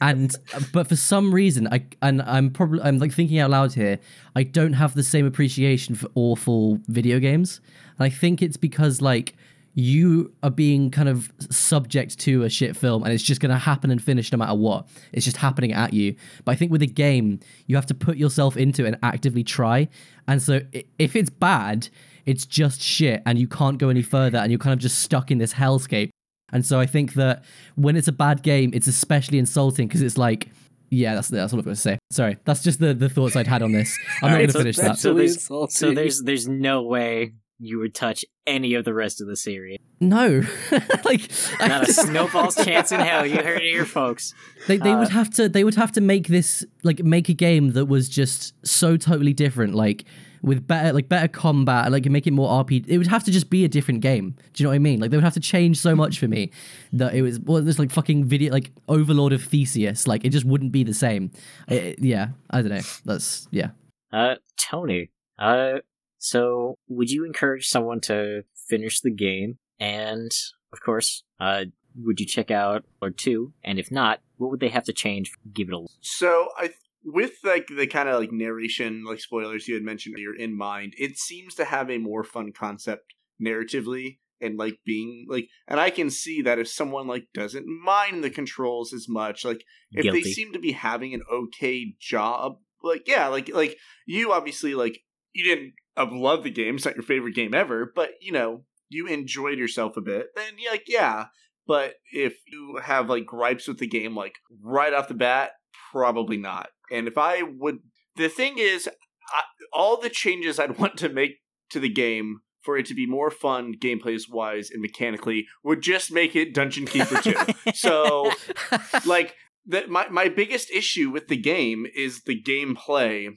[0.02, 0.36] and
[0.74, 4.00] but for some reason I and I'm probably I'm like thinking out loud here.
[4.36, 7.62] I don't have the same appreciation for awful video games.
[7.98, 9.36] And I think it's because like
[9.76, 13.58] you are being kind of subject to a shit film and it's just going to
[13.58, 14.88] happen and finish no matter what.
[15.12, 16.16] It's just happening at you.
[16.46, 19.44] But I think with a game, you have to put yourself into it and actively
[19.44, 19.88] try.
[20.28, 20.62] And so
[21.00, 21.90] if it's bad,
[22.26, 25.32] it's just shit and you can't go any further and you're kind of just stuck
[25.32, 26.10] in this hellscape.
[26.52, 27.44] And so I think that
[27.76, 30.50] when it's a bad game, it's especially insulting because it's like,
[30.92, 31.98] yeah, that's that's what I'm going to say.
[32.12, 33.98] Sorry, that's just the, the thoughts I'd had on this.
[34.22, 34.98] I'm not Alright, going to so finish that.
[35.00, 37.34] So there's- So there's there's no way
[37.64, 39.78] you would touch any of the rest of the series.
[40.00, 40.42] No,
[41.06, 43.26] like I Not a snowball's chance in hell.
[43.26, 44.34] You heard it here, folks.
[44.68, 47.34] They they Uh, would have to they would have to make this like make a
[47.34, 50.04] game that was just so totally different, like
[50.42, 52.86] with better like better combat, like make it more RP.
[52.88, 54.36] It would have to just be a different game.
[54.54, 55.00] Do you know what I mean?
[55.00, 56.52] Like they would have to change so much for me
[56.92, 60.06] that it was well, this like fucking video like Overlord of Theseus.
[60.06, 61.32] Like it just wouldn't be the same.
[61.70, 62.82] I- yeah, I don't know.
[63.06, 63.70] That's yeah.
[64.12, 65.12] Uh, Tony.
[65.40, 65.80] Uh,
[66.24, 69.58] so would you encourage someone to finish the game?
[69.78, 70.32] And
[70.72, 71.66] of course, uh,
[71.98, 73.52] would you check out or two?
[73.62, 75.34] And if not, what would they have to change?
[75.54, 76.70] Give it a So I
[77.04, 80.94] with like the kind of like narration, like spoilers you had mentioned earlier in mind,
[80.98, 85.90] it seems to have a more fun concept narratively and like being like and I
[85.90, 90.24] can see that if someone like doesn't mind the controls as much, like if guilty.
[90.24, 95.02] they seem to be having an okay job, like yeah, like like you obviously like
[95.34, 99.08] you didn't love the game, it's not your favorite game ever, but you know, you
[99.08, 101.26] enjoyed yourself a bit, then yeah, like yeah.
[101.66, 105.52] But if you have like gripes with the game like right off the bat,
[105.92, 106.70] probably not.
[106.92, 107.80] And if I would,
[108.16, 108.90] the thing is,
[109.30, 111.38] I, all the changes I'd want to make
[111.70, 116.12] to the game for it to be more fun, gameplays wise and mechanically, would just
[116.12, 117.34] make it Dungeon Keeper 2.
[117.74, 118.32] so,
[119.06, 123.36] like, the, my, my biggest issue with the game is the gameplay.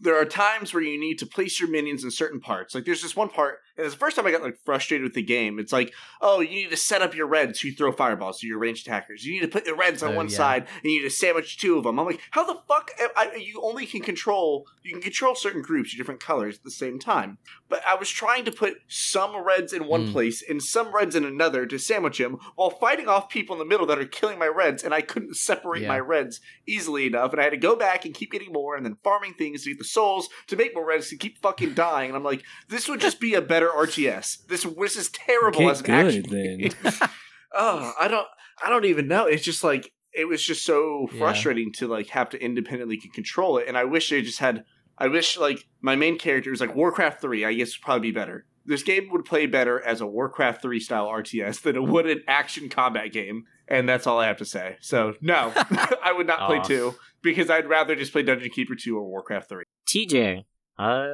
[0.00, 2.74] There are times where you need to place your minions in certain parts.
[2.74, 5.14] Like, there's this one part, and it's the first time I got like frustrated with
[5.14, 5.58] the game.
[5.58, 8.46] It's like, oh, you need to set up your reds so you throw fireballs to
[8.46, 9.24] your ranged attackers.
[9.24, 10.36] You need to put the reds on Oh, one yeah.
[10.36, 11.98] side, and you need to sandwich two of them.
[11.98, 12.90] I'm like, how the fuck?
[13.00, 16.62] am I, you only can control you can control certain groups of different colors at
[16.64, 17.38] the same time.
[17.68, 20.12] But I was trying to put some reds in one Mm.
[20.12, 23.64] place and some reds in another to sandwich them while fighting off people in the
[23.64, 25.88] middle that are killing my reds, and I couldn't separate Yeah.
[25.88, 28.86] my reds easily enough, and I had to go back and keep getting more, and
[28.86, 32.10] then farming things to get the souls to make more reds to keep fucking dying.
[32.10, 34.46] And I'm like, this would just be a better RTS.
[34.46, 36.22] This this is terrible Get as an good, action.
[36.28, 36.58] then.
[36.58, 36.72] game.
[37.52, 38.26] oh, I don't
[38.64, 39.26] I don't even know.
[39.26, 41.18] It's just like it was just so Yeah.
[41.18, 43.68] frustrating to like have to independently control it.
[43.68, 44.64] And I wish they just had
[44.98, 48.14] I wish like my main character was like Warcraft 3, I guess would probably be
[48.14, 48.46] better.
[48.64, 52.22] This game would play better as a Warcraft 3 style RTS than it would an
[52.26, 53.44] action combat game.
[53.68, 54.76] And that's all I have to say.
[54.80, 55.52] So no,
[56.02, 56.62] I would not play Aw.
[56.64, 59.64] 2 because I'd rather just play Dungeon Keeper 2 or Warcraft 3.
[59.88, 60.44] TJ,
[60.78, 61.06] uh,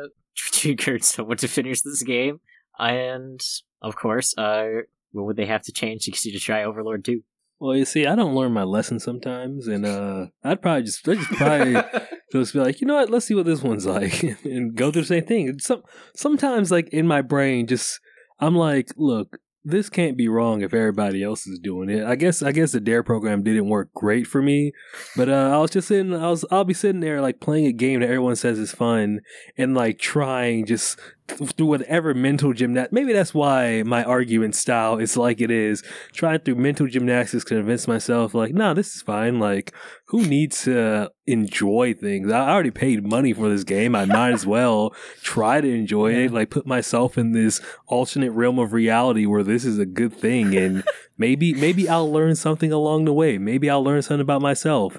[0.47, 2.41] would you encourage someone to finish this game?
[2.79, 3.41] And
[3.81, 4.67] of course, uh,
[5.13, 7.23] what would they have to change to get you to try Overlord 2?
[7.61, 11.19] Well, you see, I don't learn my lesson sometimes, and uh, I'd probably just, I'd
[11.19, 11.81] just probably
[12.33, 15.03] just be like, you know what, let's see what this one's like, and go through
[15.03, 15.49] the same thing.
[15.49, 15.83] And Some
[16.17, 18.01] sometimes, like in my brain, just
[18.41, 22.05] I'm like, look, this can't be wrong if everybody else is doing it.
[22.05, 24.73] I guess, I guess the Dare program didn't work great for me,
[25.17, 27.73] but uh, I was just sitting, I was, I'll be sitting there like playing a
[27.73, 29.21] game that everyone says is fun,
[29.57, 30.99] and like trying just
[31.37, 32.93] through whatever mental gymnast.
[32.93, 35.83] Maybe that's why my argument style is like it is.
[36.13, 39.39] Trying through mental gymnastics to convince myself, like, nah, this is fine.
[39.39, 39.73] Like,
[40.07, 42.31] who needs to enjoy things?
[42.31, 43.95] I already paid money for this game.
[43.95, 46.27] I might as well try to enjoy yeah.
[46.27, 46.33] it.
[46.33, 50.57] Like, put myself in this alternate realm of reality where this is a good thing,
[50.57, 50.85] and
[51.19, 53.39] maybe maybe I'll learn something along the way.
[53.39, 54.99] Maybe I'll learn something about myself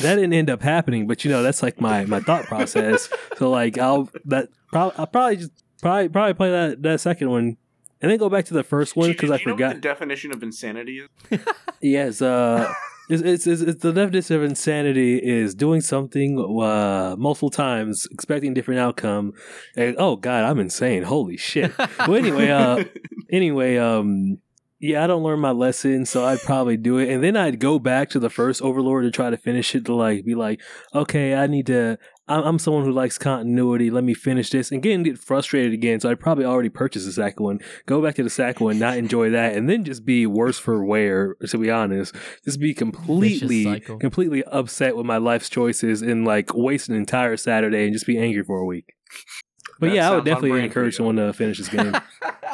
[0.00, 3.08] that didn't end up happening, but you know that's like my my thought process.
[3.36, 7.58] so like I'll that probably I'll probably just probably probably play that that second one
[8.02, 11.06] and then go back to the first one because I forgot the definition of insanity
[11.30, 11.40] is.
[11.80, 12.72] yes, uh,
[13.08, 18.54] it's, it's, it's, it's, the definition of insanity is doing something uh, multiple times, expecting
[18.54, 19.34] different outcome,
[19.76, 21.04] and oh god, I'm insane!
[21.04, 21.72] Holy shit!
[21.78, 22.84] well, anyway, uh,
[23.30, 24.38] anyway, um,
[24.82, 27.08] yeah, I don't learn my lesson, so I'd probably do it.
[27.08, 29.94] And then I'd go back to the first Overlord to try to finish it to
[29.94, 30.60] like be like,
[30.92, 31.98] okay, I need to.
[32.28, 33.90] I'm, I'm someone who likes continuity.
[33.90, 34.70] Let me finish this.
[34.70, 36.00] And again, get frustrated again.
[36.00, 38.96] So I'd probably already purchase the second one, go back to the second one, not
[38.96, 41.36] enjoy that, and then just be worse for wear.
[41.46, 42.14] To be honest,
[42.44, 47.84] just be completely, completely upset with my life's choices and like waste an entire Saturday
[47.84, 48.94] and just be angry for a week.
[49.80, 51.96] But that yeah, I would definitely encourage someone to finish this game.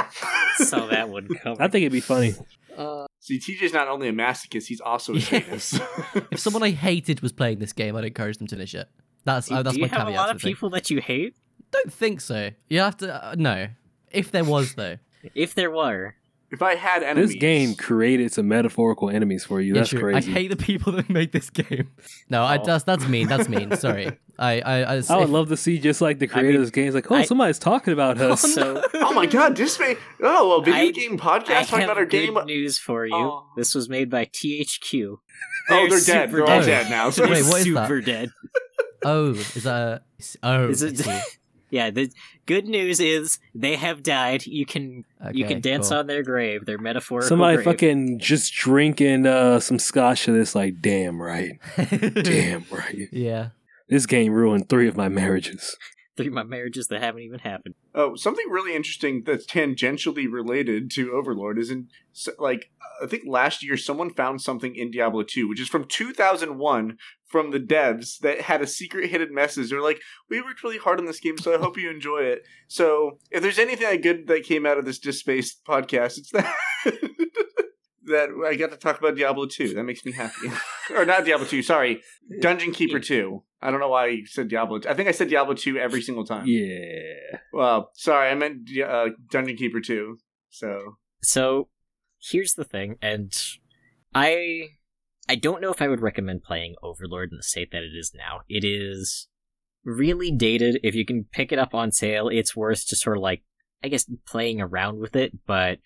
[0.57, 1.57] so that would come.
[1.61, 2.35] I think it'd be funny.
[2.77, 5.81] Uh, See, TJ's not only a masochist; he's also a sadist.
[6.31, 8.89] if someone I hated was playing this game, I'd encourage them to finish it.
[9.29, 10.15] That's uh, that's Do my you have caveat.
[10.15, 11.37] a lot of people that you hate?
[11.71, 12.51] Don't think so.
[12.69, 13.69] You have to uh, no.
[14.11, 14.97] If there was though,
[15.35, 16.15] if there were,
[16.51, 19.75] if I had enemies, this game created some metaphorical enemies for you.
[19.75, 20.31] That's crazy.
[20.31, 21.91] I hate the people that made this game.
[22.31, 22.47] No, oh.
[22.47, 23.29] I that's that's mean.
[23.29, 23.77] That's mean.
[23.77, 24.19] Sorry.
[24.39, 26.71] I I I, I would if, love to see just like the creators' I mean,
[26.71, 28.41] games, like oh I, somebody's talking about us.
[28.41, 32.07] So, oh my god, this may oh a video I, game podcast talking about our
[32.07, 32.47] good game.
[32.47, 33.15] News for you.
[33.15, 33.45] Oh.
[33.57, 35.19] This was made by THQ.
[35.69, 36.31] They're oh, they're dead.
[36.31, 37.11] They're all dead now.
[37.11, 38.07] So Wait, what is super that?
[38.07, 38.31] dead.
[39.05, 40.03] Oh, is that?
[40.43, 41.07] Oh, is it?
[41.71, 41.91] yeah.
[41.91, 42.11] The
[42.47, 44.47] good news is they have died.
[44.47, 45.99] You can okay, you can dance cool.
[45.99, 46.67] on their grave.
[46.67, 47.29] Their metaphorical.
[47.29, 47.65] Somebody grave.
[47.65, 50.55] fucking just drinking uh, some scotch to this.
[50.55, 53.09] Like, damn right, damn right.
[53.13, 53.51] Yeah.
[53.89, 55.77] This game ruined three of my marriages.
[56.17, 57.75] Three of my marriages that haven't even happened.
[57.95, 61.89] Oh, something really interesting that's tangentially related to Overlord is in
[62.39, 62.71] like
[63.03, 66.99] I think last year someone found something in Diablo 2, which is from 2001
[67.29, 69.71] from the devs that had a secret hidden message.
[69.71, 72.43] They're like, "We worked really hard on this game, so I hope you enjoy it."
[72.67, 76.31] So, if there's anything I good that came out of this Disc Space podcast, it's
[76.33, 76.55] that
[78.09, 79.75] that I got to talk about Diablo 2.
[79.75, 80.51] That makes me happy.
[80.95, 82.03] or not Diablo 2, sorry.
[82.41, 83.43] Dungeon Keeper 2.
[83.61, 84.79] I don't know why you said Diablo.
[84.79, 84.89] 2.
[84.89, 86.47] I think I said Diablo 2 every single time.
[86.47, 87.39] Yeah.
[87.53, 90.19] Well, sorry, I meant uh, Dungeon Keeper 2.
[90.51, 91.69] So So
[92.21, 93.33] here's the thing and
[94.15, 94.71] I
[95.29, 98.13] I don't know if I would recommend playing Overlord in the state that it is
[98.15, 98.41] now.
[98.49, 99.29] It is
[99.85, 100.81] really dated.
[100.83, 103.43] If you can pick it up on sale, it's worth just sort of like
[103.83, 105.79] I guess playing around with it, but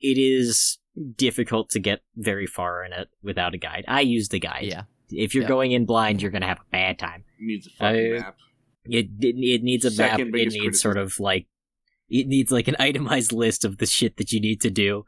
[0.00, 0.78] it is
[1.16, 3.84] difficult to get very far in it without a guide.
[3.88, 4.64] I use the guide.
[4.64, 4.82] Yeah.
[5.10, 5.48] If you're yeah.
[5.48, 7.24] going in blind, you're going to have a bad time.
[7.38, 8.36] It needs a fucking uh, map.
[8.84, 10.40] It, it, it needs a Second map.
[10.40, 10.74] It needs criticism.
[10.74, 11.46] sort of like
[12.08, 15.04] it needs like an itemized list of the shit that you need to do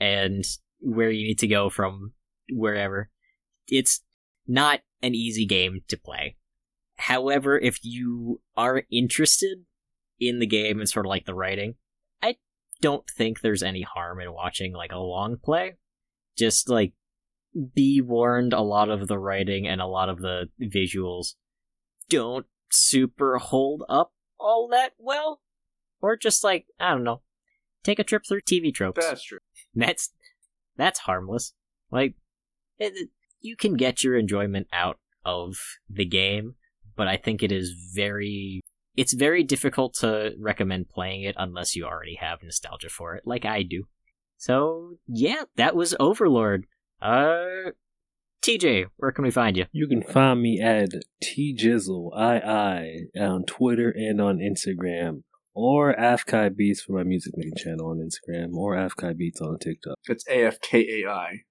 [0.00, 0.44] and
[0.80, 2.12] where you need to go from
[2.50, 3.10] wherever.
[3.68, 4.00] It's
[4.46, 6.36] not an easy game to play.
[6.96, 9.64] However, if you are interested
[10.18, 11.76] in the game and sort of like the writing,
[12.22, 12.36] I
[12.80, 15.74] don't think there's any harm in watching like a long play.
[16.36, 16.92] Just like
[17.74, 21.34] be warned, a lot of the writing and a lot of the visuals
[22.08, 25.40] don't super hold up all that well.
[26.00, 27.22] Or just like, I don't know,
[27.82, 29.04] take a trip through TV tropes.
[29.04, 29.38] That's true.
[29.74, 30.12] That's
[30.76, 31.54] that's harmless.
[31.90, 32.14] Like
[32.78, 33.08] it,
[33.40, 35.56] you can get your enjoyment out of
[35.88, 36.54] the game,
[36.96, 38.60] but I think it is very
[38.96, 43.44] it's very difficult to recommend playing it unless you already have nostalgia for it, like
[43.44, 43.84] I do.
[44.36, 46.66] So yeah, that was Overlord.
[47.00, 47.72] Uh,
[48.42, 49.66] TJ, where can we find you?
[49.72, 50.90] You can find me at
[51.22, 55.22] tjizzle i i on Twitter and on Instagram,
[55.54, 59.96] or Afkai Beats for my music making channel on Instagram, or Afkai Beats on TikTok.
[60.08, 61.42] It's A F K A I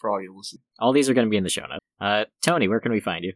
[0.00, 0.60] for all you listen.
[0.78, 1.84] All these are going to be in the show notes.
[2.00, 3.32] Uh, Tony, where can we find you?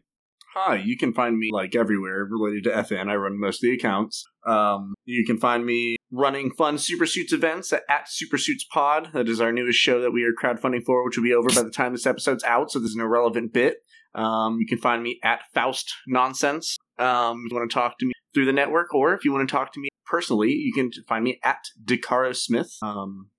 [0.55, 3.09] Hi, you can find me like everywhere related to FN.
[3.09, 4.23] I run most of the accounts.
[4.47, 9.09] Um, you can find me running fun Super Suits events at, at Super Suits Pod.
[9.13, 11.61] That is our newest show that we are crowdfunding for, which will be over by
[11.61, 12.71] the time this episode's out.
[12.71, 13.79] So there's an irrelevant bit.
[14.15, 16.77] Um, you can find me at Faust Nonsense.
[16.97, 19.47] Um, if you want to talk to me through the network, or if you want
[19.47, 22.71] to talk to me personally, you can find me at DiCaro Smith.
[22.81, 23.29] Um,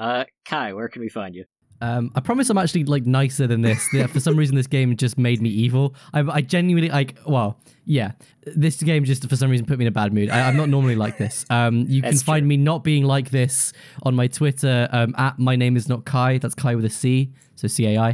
[0.00, 1.44] uh, Cai, where can we find you?
[1.80, 3.86] Um, I promise I'm actually like nicer than this.
[3.92, 5.94] Yeah, For some reason, this game just made me evil.
[6.14, 7.18] I, I genuinely like.
[7.26, 8.12] Well, yeah,
[8.44, 10.30] this game just for some reason put me in a bad mood.
[10.30, 11.44] I, I'm not normally like this.
[11.50, 12.48] Um, you can That's find true.
[12.48, 13.72] me not being like this
[14.04, 16.38] on my Twitter um, at my name is not Cai.
[16.38, 18.10] That's Cai with a C, so C A I.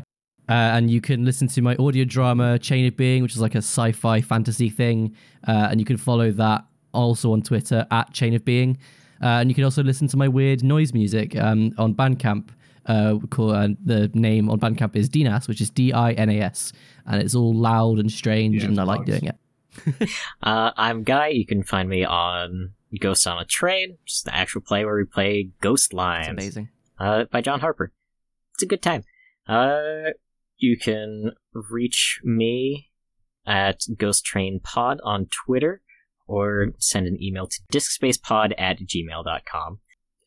[0.49, 3.55] Uh, and you can listen to my audio drama Chain of Being, which is like
[3.55, 5.15] a sci-fi fantasy thing,
[5.47, 8.77] uh, and you can follow that also on Twitter at Chain of Being.
[9.23, 12.49] Uh, and you can also listen to my weird noise music um, on Bandcamp.
[12.87, 16.41] Uh, call, uh, the name on Bandcamp is Dinas, which is D I N A
[16.41, 16.73] S,
[17.07, 19.37] and it's all loud and strange, Yeah, and I like doing it.
[20.43, 21.29] Uh, I'm Guy.
[21.29, 25.05] You can find me on Ghosts on a Train, just the actual play where we
[25.05, 26.69] play Ghost It's Lines amazing.
[26.99, 27.93] uh, by John Harper.
[28.55, 29.05] It's a good time.
[29.49, 30.11] Uh,
[30.59, 32.91] you can reach me
[33.47, 35.81] at Ghost Train Pod on Twitter
[36.27, 39.79] or send an email to discspacepod at gmail.com.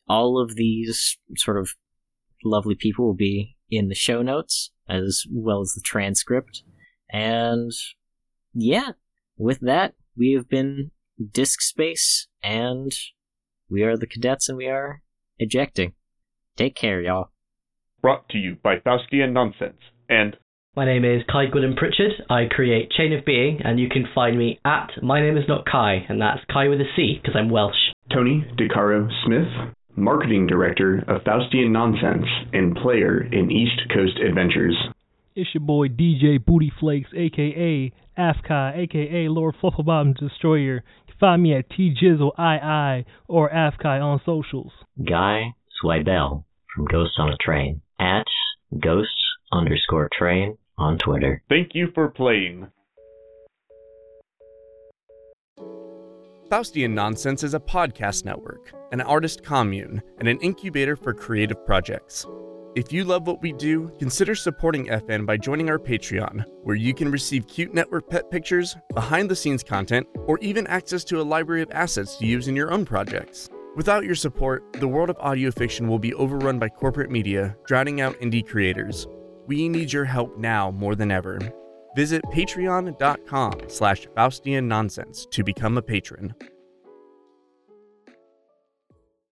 [0.08, 1.70] All of these sort of
[2.48, 6.62] lovely people will be in the show notes as well as the transcript.
[7.10, 7.72] And
[8.54, 8.92] yeah,
[9.36, 10.90] with that, we have been
[11.32, 12.92] Disc Space and
[13.70, 15.02] we are the cadets and we are
[15.38, 15.94] ejecting.
[16.56, 17.30] Take care, y'all.
[18.00, 20.36] Brought to you by Faustian Nonsense and
[20.76, 22.12] My name is Cai Gwilym Pritchard.
[22.30, 25.64] I create Chain of Being, and you can find me at My Name Is Not
[25.66, 27.92] Cai, and that's Cai with a C because I'm Welsh.
[28.12, 34.76] Tony DiCaro Smith, Marketing Director of Faustian Nonsense and player in East Coast Adventures.
[35.34, 40.76] It's your boy DJ Booty Flakes, aka Afkai, aka Lord Flufflebottom Destroyer.
[40.76, 44.72] You can find me at TJizzleII or Afkai on socials.
[45.02, 46.44] Guy Zwiebel
[46.74, 48.26] from Ghosts on a Train at
[48.78, 49.12] ghosts
[49.50, 51.42] underscore train on Twitter.
[51.48, 52.68] thank you for playing.
[56.50, 62.24] Faustian Nonsense is a podcast network, an artist commune, and an incubator for creative projects.
[62.76, 66.94] If you love what we do, consider supporting FN by joining our Patreon, where you
[66.94, 71.24] can receive cute network pet pictures, behind the scenes content, or even access to a
[71.24, 73.48] library of assets to use in your own projects.
[73.74, 78.00] Without your support, the world of audio fiction will be overrun by corporate media, drowning
[78.00, 79.08] out indie creators.
[79.48, 81.40] We need your help now more than ever.
[81.96, 86.34] Visit patreon.com slash Faustian Nonsense to become a patron.